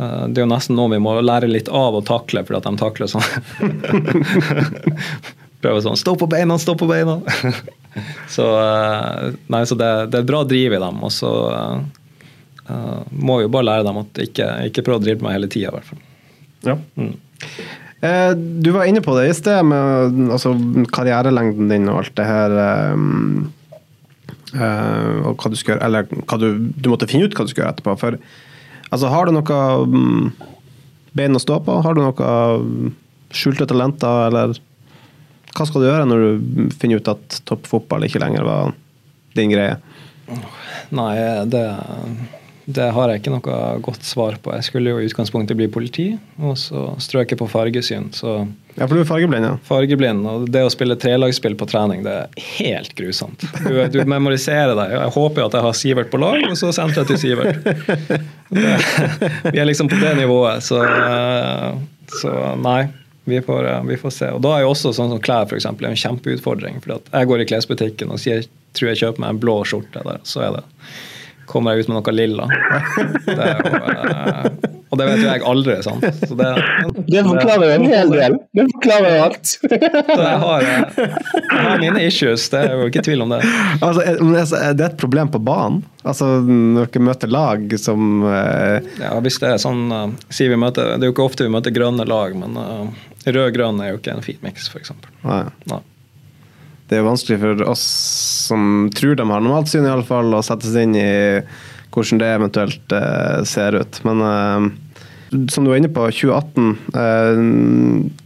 [0.00, 2.66] uh, Det er jo nesten noe vi må lære litt av å takle, fordi at
[2.66, 3.28] de takler sånn.
[5.62, 7.20] Prøver sånn Stå på beina, stå på beina!
[8.34, 11.02] så uh, nei, så det, det, er bra driv i dem.
[11.06, 11.32] Og så
[13.12, 15.68] må vi jo bare lære dem at ikke, ikke prøve å drive meg hele tida,
[15.68, 15.98] i hvert fall.
[16.64, 16.76] Ja.
[16.96, 17.16] Mm.
[18.62, 20.54] Du var inne på det i sted, med altså,
[20.94, 22.54] karrierelengden din og alt det her.
[22.94, 23.61] Um Uh,
[24.52, 27.64] og hva du skal gjøre, eller hva du, du, måtte finne ut hva du skal
[27.64, 27.94] gjøre etterpå.
[28.00, 28.18] For
[28.90, 30.28] altså, har du noe um,
[31.16, 31.78] bein å stå på?
[31.84, 32.92] Har du noe um,
[33.32, 34.58] skjulte talenter, eller
[35.52, 38.76] hva skal du gjøre når du finner ut at toppfotball ikke lenger var
[39.36, 39.76] din greie?
[40.92, 41.16] Nei,
[41.52, 41.64] det
[42.64, 44.52] det har jeg ikke noe godt svar på.
[44.54, 48.12] Jeg skulle jo i utgangspunktet bli politi, og så strøk jeg på fargesyn.
[48.14, 48.36] Så
[48.76, 49.56] ja, for du er fargeblind, ja.
[49.66, 53.42] Fargeblind, og Det å spille trelagsspill på trening, det er helt grusomt.
[53.66, 54.94] Du, du memoriserer deg.
[54.94, 57.62] Jeg håper jo at jeg har Sivert på lag, og så sentrer jeg til Sivert.
[58.52, 58.72] Det,
[59.50, 60.82] vi er liksom på det nivået, så,
[62.20, 62.82] så nei.
[63.24, 64.28] Vi får, vi får, se.
[64.34, 66.80] Og da er jo også sånn som klær for eksempel, en kjempeutfordring.
[66.82, 68.46] For jeg går i klesbutikken og sier,
[68.76, 70.64] tror jeg kjøper meg en blå skjorte der, så er det
[71.50, 72.46] kommer jeg ut med noe lilla.
[73.26, 75.74] Det jo, uh, og det vet jo jeg aldri.
[75.84, 76.02] sant?
[76.28, 76.48] Så det,
[77.08, 78.34] det forklarer jo en hel del.
[78.52, 79.52] Det forklarer jo alt.
[79.52, 83.40] Så jeg har, eh, jeg har, mine issues, det er jo ikke tvil om det.
[83.80, 85.80] Altså, er det et problem på banen?
[86.02, 88.82] Altså Når dere møter lag som uh...
[88.98, 91.54] Ja, hvis det er sånn uh, si vi møter, Det er jo ikke ofte vi
[91.54, 92.58] møter grønne lag, men
[93.22, 94.92] rød-grønn er jo ikke en fin miks, f.eks.
[95.24, 95.44] Nei.
[95.70, 95.80] Nei
[96.92, 97.82] det er vanskelig for oss
[98.50, 101.10] som tror de har normalt syn, i alle fall, å sette seg inn i
[101.92, 104.00] hvordan det eventuelt eh, ser ut.
[104.04, 104.66] Men eh,
[105.52, 107.40] som du var inne på, 2018 eh,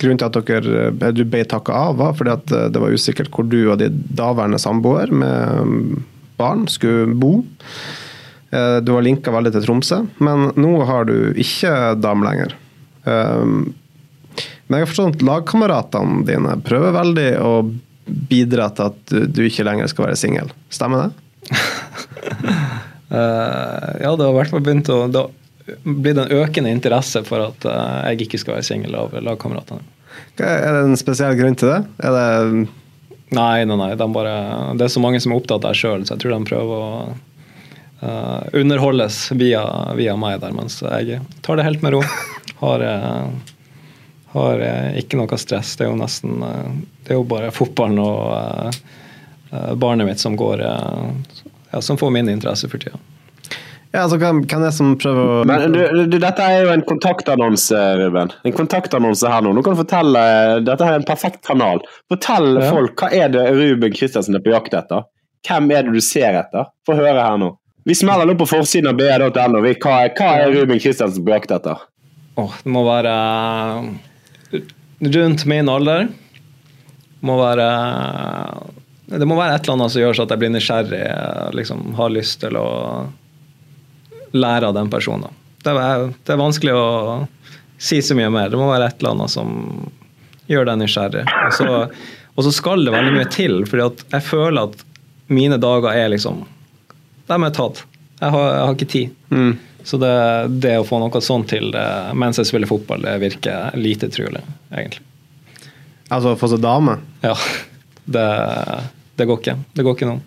[0.01, 2.95] Grunnen til at dere, eh, du ble takka av, var fordi at eh, det var
[2.95, 6.03] usikkert hvor du og din daværende samboer med
[6.41, 7.39] barn skulle bo.
[8.51, 12.59] Eh, du var linka veldig til Tromsø, men nå har du ikke dam lenger.
[13.07, 17.51] Men jeg har forstått at lagkameratene dine prøver veldig å
[18.07, 20.53] bidra til at du ikke lenger skal være singel.
[20.73, 21.11] Stemmer det?
[23.11, 25.31] uh, ja, det har i hvert fall begynt å Det har
[25.85, 29.83] blitt en økende interesse for at uh, jeg ikke skal være singel av lagkameratene.
[30.39, 31.81] Er det en spesiell grunn til det?
[32.05, 32.67] Er det
[33.35, 33.95] Nei, nei, nei.
[33.99, 34.35] De bare,
[34.79, 36.77] det er så mange som er opptatt av det sjøl, så jeg tror de prøver
[36.77, 36.91] å
[38.05, 39.65] uh, underholdes via,
[39.99, 42.05] via, meg der, mens jeg tar det helt med ro.
[42.63, 42.85] Har
[44.37, 44.63] har
[45.01, 45.75] ikke noe stress.
[45.77, 48.79] Det er jo nesten Det er jo bare fotballen og,
[49.53, 51.37] eh, barnet mitt som går eh,
[51.73, 52.99] ja, Som får min interesse for tida.
[53.95, 55.79] Ja, altså, hvem, hvem er det som prøver å Men du,
[56.11, 58.33] du, dette er jo en kontaktannonse, Ruben.
[58.45, 59.55] En kontaktannonse her nå.
[59.57, 60.25] Nå kan du fortelle
[60.67, 61.81] Dette er en perfekt kanal.
[62.13, 62.71] Fortell Ja.
[62.75, 65.07] folk hva er det Ruben Kristiansen er på jakt etter.
[65.47, 66.67] Hvem er det du ser etter?
[66.85, 67.53] Få høre her nå.
[67.87, 69.63] Vi smeller nå på forsiden av ba.no.
[69.63, 71.87] Hva, hva er Ruben Kristiansen på jakt etter?
[72.37, 73.85] Åh, det må være eh,
[75.01, 76.09] rundt min alder.
[77.21, 77.69] Må være
[79.07, 81.03] Det må være et eller annet som gjør så at jeg blir nysgjerrig.
[81.57, 82.69] Liksom har lyst til å
[84.37, 85.33] lære av den personen.
[85.65, 86.87] Det er, det er vanskelig å
[87.79, 88.51] si så mye mer.
[88.51, 89.55] Det må være et eller annet som
[90.51, 91.25] gjør deg nysgjerrig.
[91.27, 91.71] Og så,
[92.35, 94.85] og så skal det veldig mye til, at jeg føler at
[95.33, 96.45] mine dager er liksom
[97.27, 97.83] De er tatt.
[98.21, 99.17] Jeg har, jeg har ikke tid.
[99.87, 100.15] Så det,
[100.63, 101.87] det å få noe sånt til det,
[102.19, 105.05] mens jeg spiller fotball, det virker lite trolig, egentlig.
[106.11, 106.97] Altså få seg dame?
[107.23, 107.37] Ja.
[108.07, 108.27] Det,
[109.19, 109.57] det går ikke.
[109.75, 110.19] Det går ikke nå.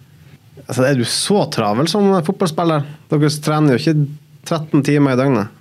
[0.66, 2.88] Altså, er du så travel som fotballspiller?
[3.12, 3.96] Dere trener jo ikke
[4.48, 5.56] 13 timer i døgnet.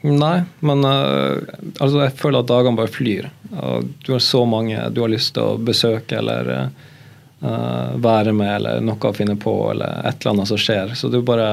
[0.00, 1.36] Nei, men uh,
[1.76, 3.28] altså, jeg føler at dagene bare flyr.
[3.52, 8.54] Og du har så mange du har lyst til å besøke eller uh, være med,
[8.54, 10.96] eller noe å finne på, eller et eller annet som skjer.
[10.96, 11.48] Så du bare.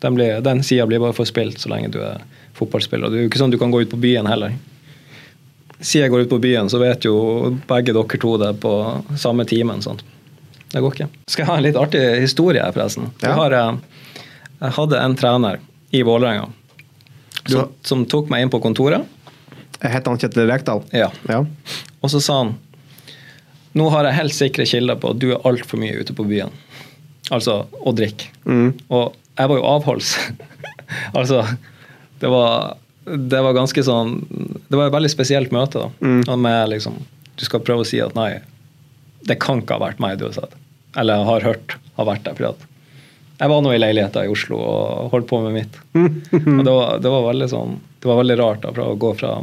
[0.00, 2.22] Den, blir- den sida blir bare forspilt så lenge du er
[2.56, 3.10] fotballspiller.
[3.12, 4.54] Det er jo ikke sånn du kan gå ut på byen heller.
[5.80, 7.14] Siden jeg går ut på byen, så vet jo
[7.68, 8.72] begge dere to det på
[9.20, 9.80] samme timen.
[9.84, 10.00] Sånn.
[10.72, 11.08] Det går ikke.
[11.28, 13.08] Skal jeg ha en litt artig historie, her, forresten?
[13.22, 13.30] Ja.
[13.30, 14.24] Jeg, har, eh,
[14.60, 15.60] jeg hadde en trener
[15.96, 16.48] i Vålerenga
[17.48, 19.08] som, som tok meg inn på kontoret.
[19.80, 20.82] Heter han Kjetil Rekdal?
[20.92, 21.08] Ja.
[21.28, 21.40] Ja.
[22.04, 22.54] Og så sa han
[23.78, 26.50] nå har jeg helt sikre kilder på at du er altfor mye ute på byen.
[27.30, 28.26] Altså å drikke.
[28.90, 30.14] Og jeg var jo avholds.
[31.18, 31.44] altså,
[32.20, 34.16] det var, det var ganske sånn
[34.68, 35.86] Det var et veldig spesielt møte.
[35.86, 35.90] da.
[36.00, 36.40] Mm.
[36.42, 36.98] Med liksom
[37.38, 38.42] Du skal prøve å si at nei,
[39.28, 40.58] det kan ikke ha vært meg du har sett.
[40.98, 42.50] Eller har hørt har vært der.
[42.50, 42.66] At
[43.40, 45.80] jeg var nå i leiligheta i Oslo og holdt på med mitt.
[45.96, 49.14] og det var, det var veldig sånn Det var veldig rart da, fra å gå
[49.16, 49.34] fra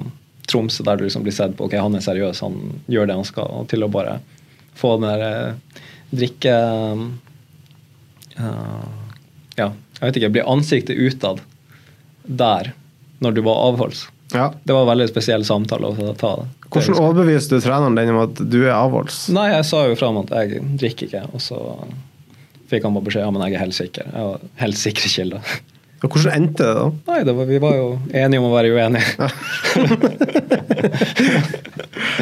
[0.47, 3.27] Tromsø, der du liksom blir sett på ok, han er seriøs, han gjør det han
[3.27, 4.19] skal, og til å bare
[4.79, 5.81] få den der eh,
[6.15, 6.53] drikke
[8.37, 9.06] eh,
[9.57, 11.41] Ja, jeg vet ikke, bli ansiktet utad
[12.27, 12.71] der
[13.23, 14.05] når du var avholds.
[14.33, 14.51] Ja.
[14.63, 16.33] Det var en veldig spesiell samtale å ta.
[16.41, 16.47] det.
[16.67, 19.27] Hvordan overbeviste du treneren din om at du er avholds?
[19.33, 21.61] Nei, jeg sa jo fram at jeg drikker ikke, og så
[22.67, 24.09] fikk han bare beskjed ja, men jeg er helt sikker.
[24.11, 25.57] Jeg var helt sikre kilder.
[26.05, 26.89] Og hvordan endte det, da?
[27.09, 29.27] Nei, det var, vi var jo enige om å være uenige.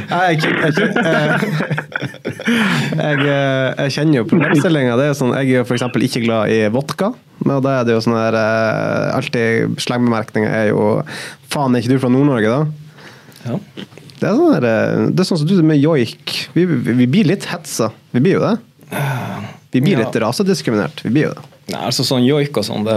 [0.09, 0.85] Nei, jeg, jeg, jeg,
[2.95, 4.95] jeg, jeg kjenner jo problemstillinga.
[4.99, 5.85] Det er sånn, jeg er jo f.eks.
[6.07, 7.11] ikke glad i vodka.
[7.45, 10.85] Men da er det jo sånn her eh, Alltid slengbemerkninger er jo
[11.51, 12.61] Faen, er ikke du fra Nord-Norge, da?
[13.49, 13.57] Ja.
[14.15, 16.37] Det er sånn her, eh, det er sånn som du med joik.
[16.55, 17.91] Vi, vi, vi blir litt hetsa.
[18.15, 18.55] Vi blir jo det.
[19.75, 20.05] Vi blir Ja.
[20.05, 21.03] litt rasediskriminert.
[21.03, 21.43] Vi blir jo det.
[21.73, 22.95] Nei, altså sånn joik og sånn, det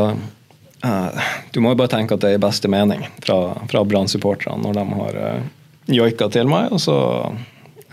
[0.84, 3.38] eh, Du må jo bare tenke at det er i beste mening fra,
[3.70, 5.48] fra Brann-supporterne når de har uh,
[5.88, 6.98] joika til meg, og så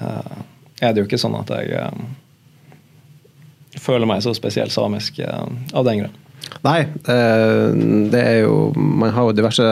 [0.02, 0.38] uh,
[0.82, 2.06] er det jo ikke sånn at jeg uh,
[3.82, 6.22] føler meg så spesielt samisk eh, av den grunn.
[6.66, 7.66] Nei, eh,
[8.12, 9.66] det er jo Man har jo diverse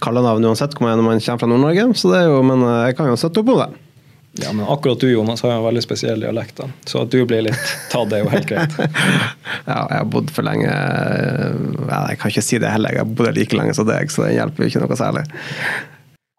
[0.00, 3.10] kallenavn uansett hvor man kommer fra Nord-Norge, så det er jo, men eh, jeg kan
[3.10, 3.70] jo støtte opp om det.
[4.38, 6.68] Ja, men akkurat du, Jonas, har jo en veldig spesiell dialekt, da.
[6.86, 8.76] så at du blir litt tatt, er jo helt greit.
[9.66, 13.10] Ja, jeg har bodd for lenge ja, Jeg kan ikke si det heller, jeg har
[13.18, 15.24] bodd like lenge som deg, så det hjelper jo ikke noe særlig.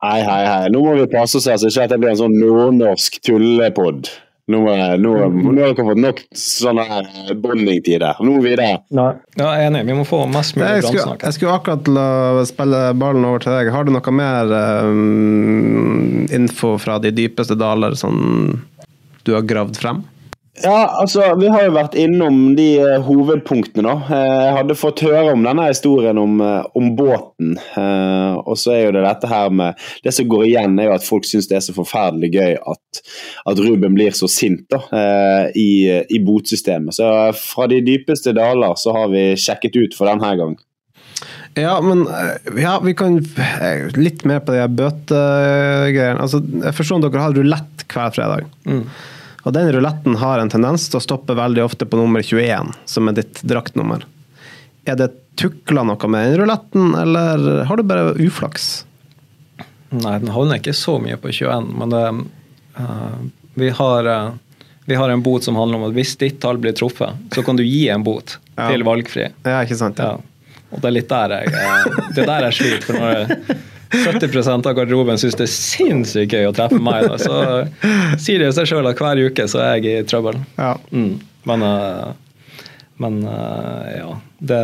[0.02, 0.72] Hei, hei, hei.
[0.74, 4.10] Nå må vi passe oss her, så ikke at det blir en sånn nordnorsk tullepod.
[4.50, 8.18] Nå, er- nå, nå har dere fått nok sånne her bondingtider.
[8.26, 8.70] Nå er videre.
[8.89, 9.06] Ja,
[9.38, 9.84] jeg er enig.
[9.86, 13.54] Vi må få mest mulig Jeg skulle, jeg skulle akkurat la spille ballen over til
[13.54, 13.70] deg.
[13.72, 14.52] Har du noe mer
[14.89, 18.62] um, info fra de dypeste daler som
[19.24, 20.04] du har gravd frem?
[20.60, 23.93] Ja, altså, vi har jo vært innom de eh, hovedpunktene, da.
[24.12, 27.54] Eh, jeg hadde fått høre om denne historien om, eh, om båten.
[27.80, 30.95] Eh, og så er jo det dette her med Det som går igjen, er jo
[30.97, 32.99] at folk syns det er så forferdelig gøy at,
[33.47, 34.82] at Ruben blir så sint da,
[35.56, 36.97] i, i botsystemet.
[36.97, 40.58] Så fra de dypeste daler så har vi sjekket ut for denne gang.
[41.56, 42.04] Ja, men
[42.60, 43.22] ja, vi kan
[43.95, 46.20] litt mer på de bøtegreiene.
[46.20, 48.52] Altså, jeg forstår at dere har rulett hver fredag.
[49.44, 53.10] Og den ruletten har en tendens til å stoppe veldig ofte på nummer 21, som
[53.10, 54.06] er ditt draktnummer.
[54.86, 58.70] Er det tukla noe med den ruletten, eller har du bare uflaks?
[59.92, 62.04] Nei, den havner ikke så mye på 21, men det,
[62.80, 63.18] uh,
[63.60, 66.76] vi, har, uh, vi har en bot som handler om at hvis ditt tall blir
[66.78, 68.70] truffet, så kan du gi en bot Ja.
[68.70, 69.26] til valgfri.
[69.48, 70.00] Ja, ikke sant?
[70.00, 70.20] Ja.
[70.72, 72.88] Og det er litt der jeg, uh, det er der jeg sliter.
[72.88, 73.60] For når jeg,
[73.92, 78.54] 70 av garderoben syns det er sinnssykt gøy å treffe meg, da, så sier det
[78.56, 80.39] seg sjøl at hver uke så er jeg i trøbbel.
[80.58, 80.74] Ja.
[80.96, 81.18] Mm.
[81.50, 82.12] Men, eh,
[83.04, 84.12] men eh, ja.
[84.42, 84.60] Det,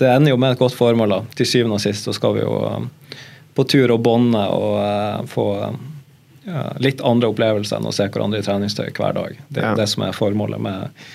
[0.00, 1.12] det ender jo med et godt formål.
[1.14, 1.20] da.
[1.38, 3.14] Til syvende og sist så skal vi jo eh,
[3.56, 8.46] på tur og bånde og få eh, litt andre opplevelser enn å se hverandre i
[8.46, 9.38] treningstøy hver dag.
[9.48, 9.76] Det er Ja.
[9.78, 11.06] det som er formålet med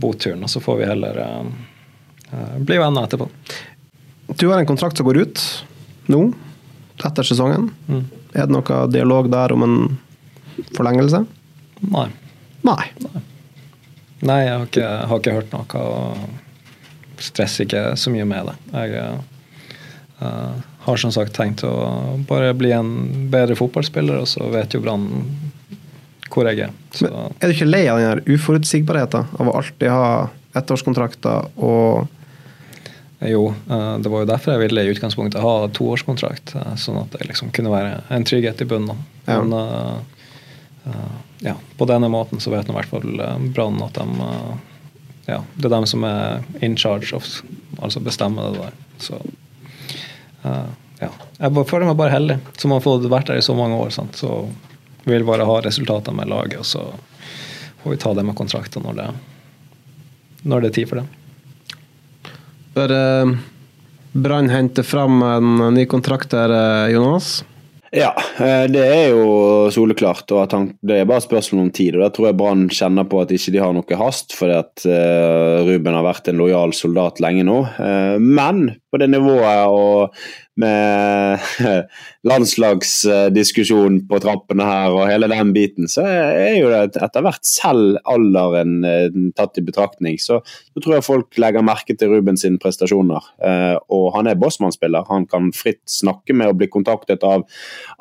[0.00, 0.44] boturen.
[0.46, 1.18] Og så får vi heller
[2.62, 3.26] bli venner etterpå.
[4.38, 5.40] Du har en kontrakt som går ut
[6.10, 6.20] nå,
[7.08, 7.70] etter sesongen.
[7.88, 8.04] Mm.
[8.34, 9.76] Er det noe dialog der om en
[10.76, 11.24] forlengelse?
[11.90, 12.08] Nei.
[12.66, 12.82] Nei.
[14.20, 15.84] Nei, jeg har ikke, har ikke hørt noe.
[15.84, 18.56] og Stresser ikke så mye med det.
[18.74, 19.00] Jeg
[20.20, 21.72] uh, har som sagt tenkt å
[22.28, 22.92] bare bli en
[23.32, 25.08] bedre fotballspiller, og så vet jo Brann
[26.30, 26.74] hvor jeg er.
[26.94, 30.10] Så Men er du ikke lei av den uforutsigbarheten av å alltid ha
[30.60, 32.08] ettårskontrakter og
[33.20, 37.12] jo, eh, det var jo derfor jeg ville i utgangspunktet ha toårskontrakt, eh, sånn at
[37.12, 39.02] det liksom kunne være en trygghet i bunnen.
[39.26, 39.42] Ja.
[39.42, 40.94] Men eh,
[41.44, 43.20] ja, på denne måten så vet nå i hvert fall
[43.52, 44.30] Brann at de
[45.28, 47.26] ja, det er dem som er in charge of
[47.78, 48.78] altså bestemmer det der.
[48.98, 49.18] Så
[51.00, 51.10] ja.
[51.38, 53.92] Jeg føler meg bare heldig som har fått vært der i så mange år.
[53.94, 54.16] Sant?
[54.18, 54.48] Så
[55.04, 56.82] vil bare ha resultater med laget, og så
[57.84, 59.08] får vi ta det med kontrakter når det,
[60.42, 61.19] når det er tid for det.
[62.76, 63.36] Bør eh,
[64.12, 67.40] Brann hente fram en ny kontrakt der, eh, Jonas?
[67.90, 70.30] Ja, eh, det er jo soleklart.
[70.30, 71.96] og han, Det er bare spørsmål om tid.
[71.96, 74.84] og Da tror jeg Brann kjenner på at ikke de har noe hast, fordi at
[74.86, 77.58] uh, Ruben har vært en lojal soldat lenge nå.
[77.82, 80.14] Eh, men på det nivået og
[80.60, 81.44] med
[82.30, 88.00] landslagsdiskusjon på trappene her og hele den biten, så er jo det etter hvert selv
[88.10, 90.18] alderen eh, tatt i betraktning.
[90.22, 93.30] Så, så tror jeg folk legger merke til Ruben sine prestasjoner.
[93.44, 95.08] Eh, og han er bossmannsspiller.
[95.10, 97.46] Han kan fritt snakke med og bli kontaktet av,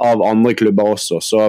[0.02, 1.24] av andre klubber også.
[1.24, 1.48] Så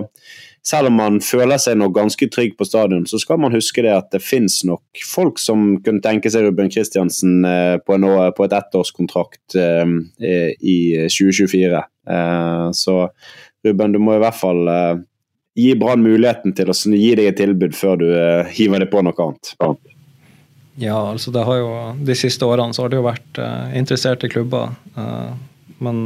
[0.67, 3.93] selv om man føler seg nok ganske trygg på stadion, så skal man huske det
[3.95, 8.47] at det finnes nok folk som kunne tenke seg Ruben Kristiansen eh, på, en, på
[8.47, 9.95] et ettårskontrakt eh,
[10.61, 11.85] i 2024.
[12.13, 12.99] Eh, så
[13.65, 14.69] Ruben, du må i hvert fall
[15.57, 18.07] gi Brann muligheten til å gi deg et tilbud før du
[18.55, 19.53] hiver det på noe annet.
[20.81, 21.73] Ja, altså det har jo
[22.07, 23.41] De siste årene så har det jo vært
[23.77, 24.73] interesserte klubber.
[25.85, 26.01] men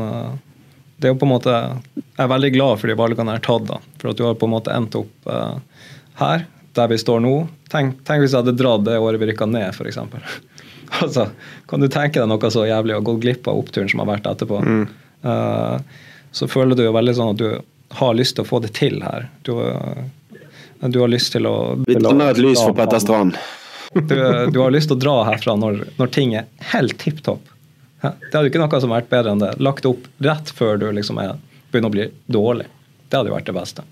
[0.98, 3.46] det er jo på en måte Jeg er veldig glad for de valgene jeg har
[3.48, 3.66] tatt.
[3.70, 5.88] da, For at du har på en måte endt opp eh,
[6.20, 6.44] her,
[6.78, 7.32] der vi står nå.
[7.72, 9.98] Tenk, tenk hvis jeg hadde dratt det året vi rykka ned, f.eks.
[11.02, 11.28] altså,
[11.70, 14.26] kan du tenke deg noe så jævlig å gå glipp av oppturen som har vært
[14.30, 14.60] etterpå?
[15.24, 15.78] Eh,
[16.34, 17.48] så føler du jo veldig sånn at du
[17.98, 19.28] har lyst til å få det til her.
[19.46, 20.04] Du, har-
[20.90, 23.38] du har lyst til å Vi tenner et lys for Petter Strand.
[23.94, 24.16] du,
[24.50, 27.50] du har lyst til å dra herfra når, når ting er helt tipp topp.
[28.04, 28.12] Hæ?
[28.20, 29.52] Det hadde ikke noe som vært bedre enn det.
[29.64, 31.34] Lagt opp rett før du liksom er,
[31.72, 32.68] begynner å bli dårlig.
[33.08, 33.84] Det hadde jo vært det beste.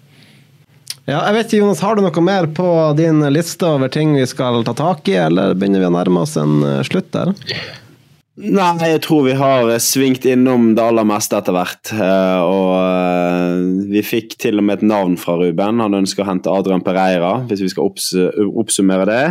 [1.08, 4.26] Ja, jeg vet ikke, Jonas, Har du noe mer på din liste over ting vi
[4.30, 7.32] skal ta tak i, eller begynner vi å nærme oss en eh, slutt der?
[8.42, 11.90] Nei, jeg tror vi har eh, svingt innom det aller meste etter hvert.
[11.96, 15.82] eh, Og vi fikk til og med et navn fra Ruben.
[15.82, 19.24] Han ønsker å hente Adrian Pereira, hvis vi skal oppsummere det.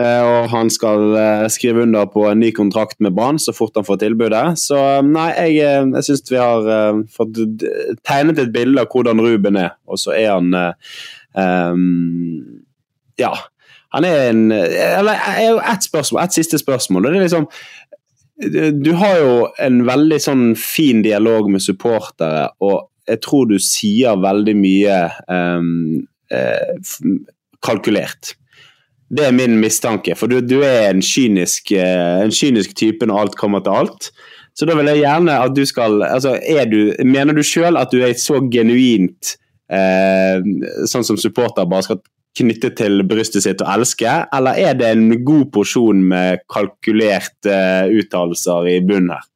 [0.00, 3.76] Eh, Og han skal eh, skrive under på en ny kontrakt med Brann så fort
[3.76, 4.44] han får tilbudet.
[4.62, 7.40] Så eh, nei, jeg, jeg syns vi har fått
[8.08, 10.52] tegnet et bilde av hvordan Ruben er, og så er han
[11.36, 12.62] um,
[13.20, 13.34] Ja.
[13.92, 17.06] Han er en Eller ett spørsmål, ett siste spørsmål.
[17.06, 17.48] og det er liksom
[18.82, 24.16] du har jo en veldig sånn fin dialog med supportere, og jeg tror du sier
[24.18, 24.96] veldig mye
[25.30, 26.72] eh,
[27.62, 28.32] kalkulert.
[29.12, 33.26] Det er min mistanke, for du, du er en kynisk, eh, en kynisk type når
[33.26, 34.08] alt kommer til alt.
[34.56, 36.34] Så da vil jeg gjerne at du skal altså
[36.68, 39.34] du, Mener du sjøl at du er så genuint
[39.72, 40.40] eh,
[40.88, 42.02] sånn som supporter bare skal
[42.38, 47.56] knytte til brystet sitt og elske, eller er det en god porsjon med kalkulerte
[47.92, 49.26] uttalelser i bunnen her?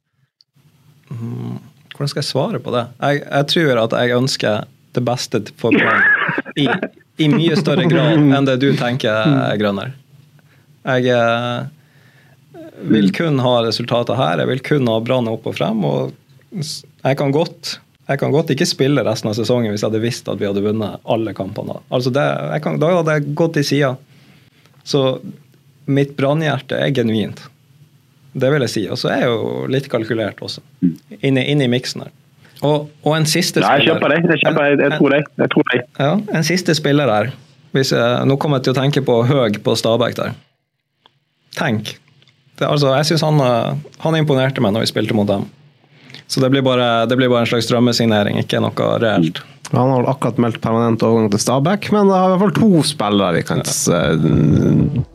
[1.92, 2.86] Hvordan skal jeg svare på det?
[3.02, 4.64] Jeg, jeg tror at jeg ønsker
[4.96, 6.02] det beste for Brann
[6.56, 6.66] i,
[7.22, 9.94] i mye større grad enn det du tenker, Grønner.
[10.86, 14.42] Jeg eh, vil kun ha resultater her.
[14.42, 15.84] Jeg vil kun ha Brann opp og frem.
[15.84, 16.14] og
[16.56, 20.28] jeg kan godt jeg kan godt ikke spille resten av sesongen hvis jeg hadde visst
[20.30, 21.80] at vi hadde vunnet alle kampene.
[21.90, 22.22] Altså det,
[22.62, 23.88] kan, da hadde jeg gått til sida.
[24.86, 25.00] Så
[25.90, 27.42] mitt brannhjerte er genuint.
[28.36, 28.84] Det vil jeg si.
[28.92, 30.62] Og så er jeg jo litt kalkulert også.
[31.18, 32.14] inni, inni miksen her.
[32.64, 34.30] Og, og en siste Nei, jeg kjøper deg.
[34.30, 35.28] Jeg, kjøper, jeg, jeg tror deg.
[35.42, 35.84] Jeg tror deg.
[36.00, 37.34] Ja, en siste spiller der.
[37.76, 40.36] Hvis jeg, nå kommer jeg til å tenke på Høg på Stabæk der.
[41.56, 41.96] Tenk.
[42.56, 45.44] Det, altså, jeg syns han, eh, han imponerte meg når vi spilte mot dem.
[46.26, 49.42] Så det blir, bare, det blir bare en slags drømmesignering, ikke noe reelt.
[49.74, 52.82] Han har akkurat meldt permanent overgang til Stabæk, men det har i hvert fall to
[52.86, 54.00] spillere vi kan ja.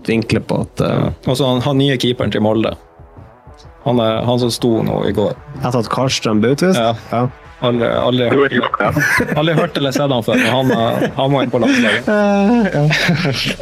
[0.07, 2.75] vinkle på at eh, Og så han, han nye keeperen til Molde.
[3.85, 5.37] Han, er, han som sto nå i går.
[5.61, 6.77] Etter at Karlstrøm ble utvist?
[6.77, 6.93] Ja.
[7.11, 7.27] Ja.
[7.61, 8.59] Aldri, aldri,
[9.37, 12.07] aldri hørt eller sett han før, men han, eh, han må inn på landslaget.
[12.09, 12.81] Eh, ja.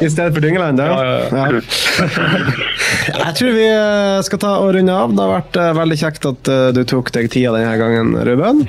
[0.00, 0.94] I stedet for Dyngeland, ja.
[1.04, 1.60] Ja, ja,
[3.10, 5.12] Jeg tror vi eh, skal ta og runde av.
[5.12, 8.64] Det har vært eh, veldig kjekt at du tok deg tida denne gangen, Ruben.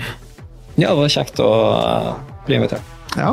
[0.75, 1.51] Ja, det var kjekt å
[2.47, 2.91] bli invitert.
[3.15, 3.31] Ja.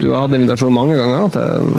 [0.00, 1.28] Du har hatt invitasjon mange ganger,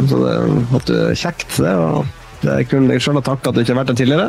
[0.10, 0.36] så det
[0.78, 1.58] at du er kjekt.
[1.58, 2.06] Det var
[2.44, 4.28] det kunne kun sjøl ha takka at du ikke har vært her tidligere.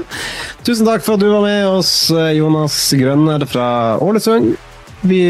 [0.67, 1.95] Tusen takk for at du var med oss,
[2.39, 3.69] Jonas Grønner fra
[4.03, 4.55] Ålesund.
[5.05, 5.21] Vi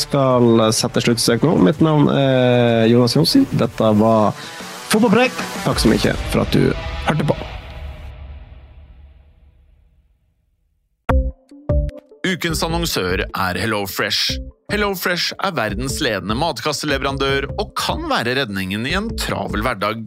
[0.00, 1.58] skal sette sluttstrek nå.
[1.60, 3.42] Mitt navn er Jonas Jonsi.
[3.52, 4.32] Dette var
[4.88, 5.34] Fotballpreik.
[5.66, 6.70] Takk så mye for at du
[7.08, 7.36] hørte på.
[12.24, 14.38] Ukens annonsør er HelloFresh.
[14.72, 20.06] HelloFresh er verdens ledende matkasseleverandør og kan være redningen i en travel hverdag.